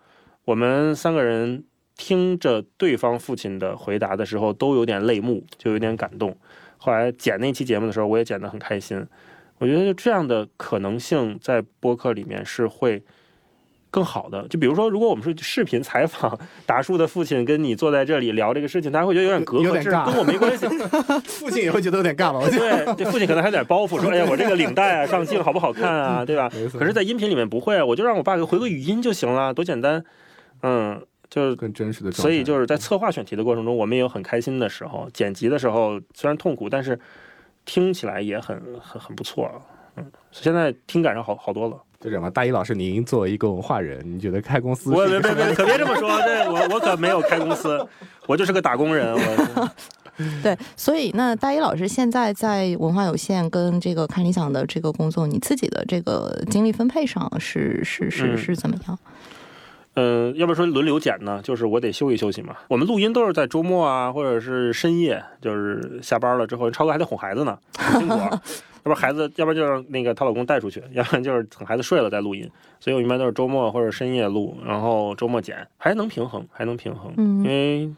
[0.46, 1.64] 我们三个人。
[2.00, 6.38] 听着对方父亲的回答的时候，都有点泪目，就有点感动。
[6.78, 9.04] 后来剪那期节目的时候，我也剪得很开心。
[9.58, 13.04] 我觉得这样的可能性在播客里面是会
[13.90, 14.48] 更好的。
[14.48, 20.68] 就比如说，如果我们是视频采访达叔的父亲，跟你坐在这里聊这个事情，大家会觉得有点隔阂，这跟我没关系。
[21.26, 22.40] 父亲也会觉得有点尬吧？
[22.50, 26.26] 对，这父亲可能还有点包袱，说： “哎呀，我这个领带啊，上镜好不好看啊？
[26.26, 30.04] 对吧？”可是，在音频里面不会，我就让我爸给回个语音就行了，多简单。
[30.62, 31.02] 嗯。
[31.30, 35.10] 就是更真实的，所以就是在策划选题的过程中，我们也有很开心的时候。
[35.14, 36.98] 剪辑的时候虽然痛苦，但是
[37.66, 39.52] 听起来也很很很不错。
[39.98, 41.78] 嗯，现在听感上好好多了。
[42.00, 44.92] 就这样吧，大一老师，您作为一个文化人，你觉得开公司？
[44.92, 46.10] 我别别别，可别这么说。
[46.22, 47.84] 对我我可没有开公司，
[48.28, 49.14] 我就是个打工人。
[49.14, 49.70] 我。
[50.42, 58.98] 对，所以那大一老师现在在文化有限跟这个看理想的这个工作，你自己的这个精力分配上是是是是怎么样？
[59.94, 62.56] 嗯，要不说轮流剪呢，就是我得休息休息嘛。
[62.68, 67.56] 我们录音都是在周末啊，或者是深夜，就是下班了之后，超哥还得哄孩子呢，
[68.00, 68.18] 辛苦。
[68.84, 72.50] 要不孩子，要不然就让那个她老公带出去，要不然就是等孩子睡了再录音。
[72.80, 77.12] 所以我一般都是周末或者深夜录，然后周末剪，还能平衡，还能平衡。
[77.18, 77.92] 嗯，因为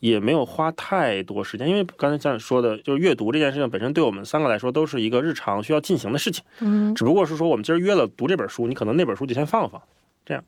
[0.00, 6.44] 也没有花太多时间，因为刚才像你说的，就是阅读这件事情本身对我们三个来说都是一个日常需要进行的事情。
[6.60, 9.80] 嗯，只不过是说我们今儿约了读这本书，你可能那本书就先放放，
[10.24, 10.44] 这样。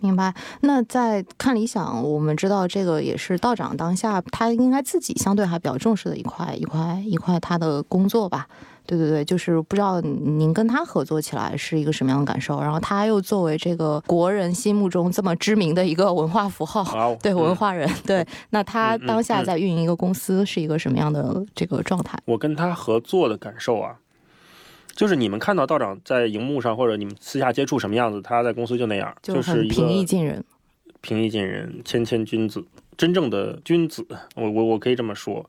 [0.00, 0.34] 明白。
[0.60, 8.46] 那在看理想，我们知道这个也是道长当下他应该自己相对还比较重视的一块一块一块他的工作吧。
[8.86, 12.60] 对对对，就是不知道您跟他合作起来是一个什么样的感受。
[12.60, 22.18] 然后他又作为这个国人心目中这么知名的一个文化符号，对文化人，对，那他当下在运营一个公司是一个什么样的这个状态？
[22.26, 23.96] 我跟他合作的感受啊。
[24.94, 30.44] 就是你们看到道长在荧幕上，或者你们私下接触什么样子，他在公司就那样，就是平易近人，
[31.00, 32.64] 平易近人，谦谦君子，
[32.96, 34.06] 真正的君子。
[34.36, 35.44] 我我我可以这么说。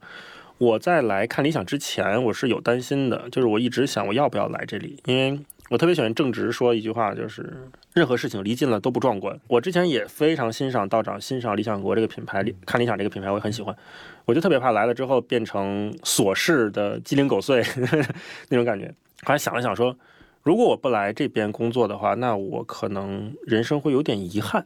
[0.58, 5.38] 我在来看理想之前，我是有担心的，就是我一直想我要不要来这里，因为
[5.70, 7.54] 我特别喜欢正直说一句话，就是
[7.94, 9.38] 任何事情离近了都不壮观。
[9.48, 13.76] 我之前也非常欣赏道长，欣赏理想国这个品牌，看理想这个品牌我也很喜欢，
[14.24, 17.62] 我就特别怕来了之后变成琐事的鸡零狗碎
[18.48, 18.88] 那种感觉。
[19.24, 19.94] 后来想了想，说
[20.42, 24.66] 如果我不来这边工作的话，那我可能人生会有点遗憾。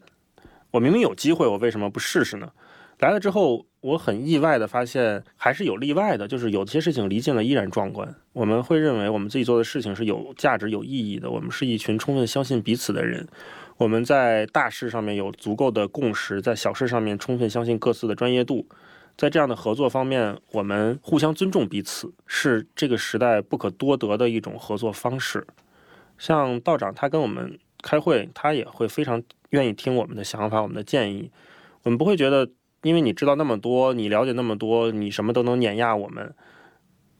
[0.69, 2.51] 我明明有机会，我为什么不试试呢？
[2.99, 8.13] 来了之后，我很意外的发现，还是有例外的，就是有些事情离近了依然壮观。
[8.33, 11.31] 我们会认为我们自己做的事情是有价值、有意义的。
[11.31, 13.25] 我们是一群充分相信彼此的人。
[13.77, 18.67] 我们在大事上面有足够的共识，在小事上面充分相信各自的专业度。
[19.15, 25.47] 在这样的合作方面，我们互相尊重彼此，是这个时代不可多得的一种合作方式。
[26.17, 31.31] 像道长，他跟我们开会，他也会非常愿意听我们的想法、我们的建议。
[31.83, 32.49] 我们不会觉得，
[32.83, 36.33] 因为你知道那么多，你了解那么多，你什么都能碾压我们。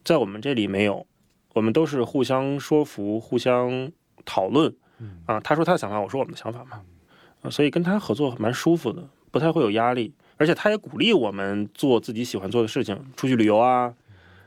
[0.04, 1.06] 在我们这里没有，
[1.54, 3.92] 我们都是互相说服、互相
[4.26, 4.74] 讨论。
[5.26, 6.82] 啊，他说他的想法，我说我们的想法嘛。
[7.42, 9.02] 啊所以跟他合作蛮舒服的，
[9.32, 10.14] 不太会有压力。
[10.38, 13.94] 而且他也鼓励我们做自己喜欢做的事情，出去旅游啊，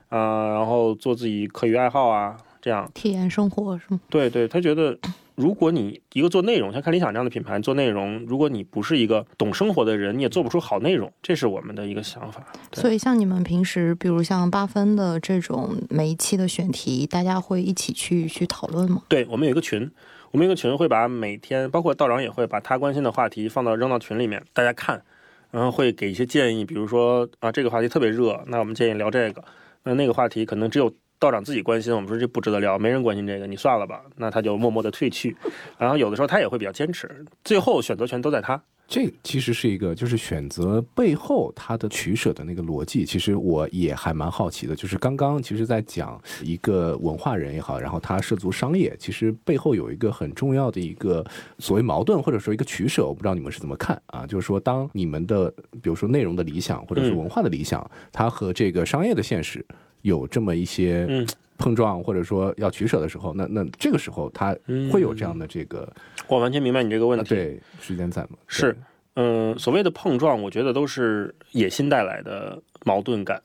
[0.09, 4.01] 啊，然后做自己课余爱好啊，这样体验生活是吗？
[4.09, 4.99] 对对，他觉得，
[5.35, 12.45] 如果你一个做内容，像看理想这样的品牌做内容，如果你不是一个懂生活的人，你也做不出好内容，这是我们的一个想法。
[12.73, 19.03] 所以，像你们平时，比如像八分的这种每一期的选题，大家会一起去去讨论吗？
[19.09, 19.91] 对，我们有一个群，
[20.31, 25.03] 我们有一个群会把每天，包括道长也会把他关心的话题放到扔到群里面，大家看，
[25.51, 29.43] 然后会给一些建议，比如说啊，这个话题特别热，那我们建议聊这个。
[29.85, 34.03] 那那个话题可能只有道长自己关心，我们说这不值得聊，没人关心这个，你算了吧。
[34.17, 35.37] 那他就默默的退去，
[35.79, 37.09] 然后有的时候他也会比较坚持，
[37.45, 38.61] 最后选择权都在他。
[38.89, 43.07] 这其实是一个，就是选择背后他的取舍的那个逻辑。
[43.07, 51.25] 其实我也还蛮好奇的，就是刚刚其实在讲一个文化人也好，然后他涉足商业，其实背后有一个很重要的一个
[51.59, 54.27] 所谓矛盾或者说一个取舍，我不知道你们是怎么看啊？
[54.27, 55.49] 就是说，当你们的
[55.81, 59.65] 比如说内容的理想或者是文化的理想，它和这个商业的现实
[60.03, 61.27] 有这么一些
[61.57, 64.57] 碰撞，或者说要取舍的时候，那那这个时候他
[64.91, 65.91] 会有这样的这个。
[66.29, 67.31] 我完全明白你这个问题。
[67.31, 68.31] 对，时间在吗？
[68.47, 68.77] 是。
[69.15, 73.41] 嗯，所谓的碰撞，我觉得都是野心带来的矛盾感。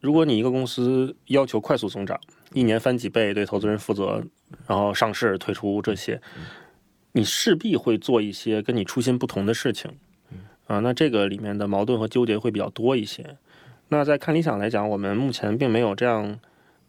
[0.00, 2.18] 如果你一个公司要求快速增长，
[2.54, 4.24] 一年翻几倍，对投资人负责，
[4.66, 6.18] 然后上市退出这些，
[7.12, 9.90] 你势必会做一些跟你初心不同的事情。
[10.66, 13.36] 啊，那这个里面的矛盾和纠结会比较多一些。
[13.90, 16.40] 那在看理想来讲，我们目前并没有这样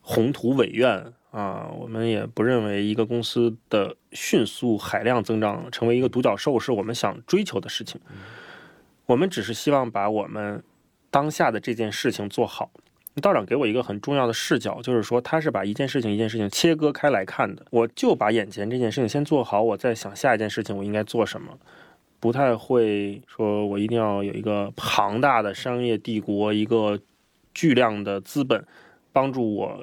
[0.02, 1.14] 宏图伟愿。
[1.32, 8.02] 啊，我们也不认为一个公司的迅速海量增长成为一个独角兽是我们想追求的事情。
[9.06, 10.62] 我们只是希望把我们
[11.10, 12.70] 当下的这件事情做好。
[13.22, 17.66] 道长给我一个很重要的视角，就是说他是把一件事情一件事情切割开来看的。
[17.72, 21.58] 我就把眼前这件事情先做好，我再想下一件事情我应该做什么。
[22.22, 26.98] 不太会说我一定要有一个庞大的商业帝国，一个
[27.54, 28.66] 巨量的资本
[29.12, 29.78] 帮助我。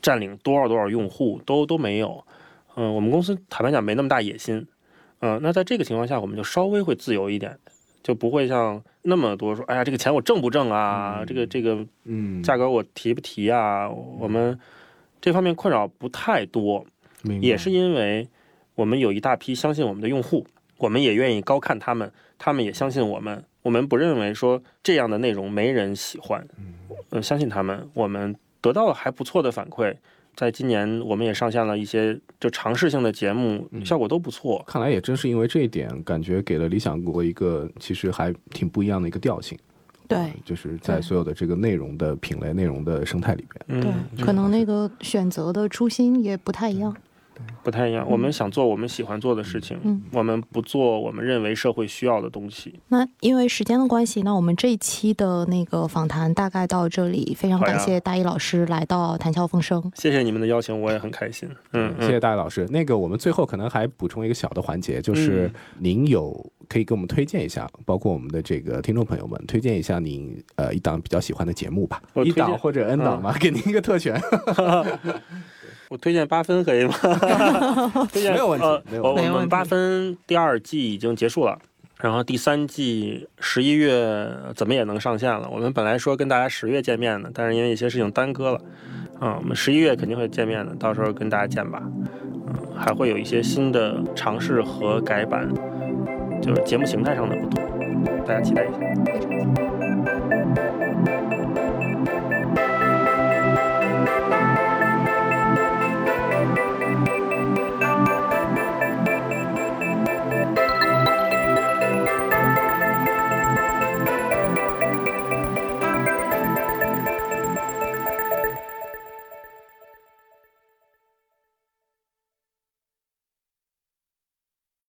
[0.00, 2.24] 占领多少多少用户都都没有，
[2.76, 4.64] 嗯，我们公司坦白讲没那么大野心，
[5.18, 7.58] 嗯，那在这个情况下，我们就稍微会自由一点，
[8.00, 11.24] 就不会像那么多说，哎呀，这个钱我挣不挣啊？
[11.26, 13.90] 这个这个，嗯，价格我提不提啊？
[13.90, 14.56] 我们
[15.20, 16.86] 这方面困扰不太多，
[17.40, 18.28] 也是因为
[18.76, 20.46] 我们有一大批相信我们的用户，
[20.78, 26.44] 我们也愿意高看他们，他们也相信我们，我们不认为说这样的内容没人喜欢，
[27.10, 28.34] 嗯，相信他们，我们。
[28.60, 29.94] 得到了还不错的反馈，
[30.34, 34.62] 在今年我们也上线了一些就尝试性的节目，效果都不错。
[34.66, 39.56] 看来也正是因为这一点，感觉给了理想国一个其实还挺不一样的一个调性。
[40.08, 46.94] 对，就是在所有的这个内容的品类、内容的生态里边，对，可能那个选择的初心也不太一样。
[47.62, 52.80] 不太一样，我们想做我们喜欢做的事情，嗯，我们不做我们认为社会需要的东西。
[52.88, 59.92] 那因为时间的关系，那我们这一期的那个访谈大概到这里，非常感谢大一老师来到谈笑风生。
[59.94, 61.48] 谢谢你们的邀请，我也很开心。
[61.72, 62.66] 嗯，谢谢大一老师。
[62.70, 66.34] 那个我们最后可能还补充一个小的环节，就是您有
[66.68, 74.18] 可以给我们推荐一下，包括我们的这个听众朋友们，推荐一下您呃一档比较喜欢的节目吧，一档或者 N 档吧， 给您一个特权。
[75.90, 76.94] 我推荐八分可以吗？
[78.14, 78.66] 没有问题。
[79.02, 81.58] 我我们八分第二季已经结束了，
[82.00, 85.48] 然后第三季十一月怎么也能上线了。
[85.50, 88.60] 我们本来说跟大家十月见面的，但是因为一些事情耽搁了。
[89.20, 91.82] 嗯，我们十一月肯定会见面的，到时候跟大家见吧。
[91.84, 95.48] 嗯，还会有一些新的尝试和改版，
[96.40, 97.64] 就是节目形态上的不同，
[98.26, 98.78] 大家期待一下。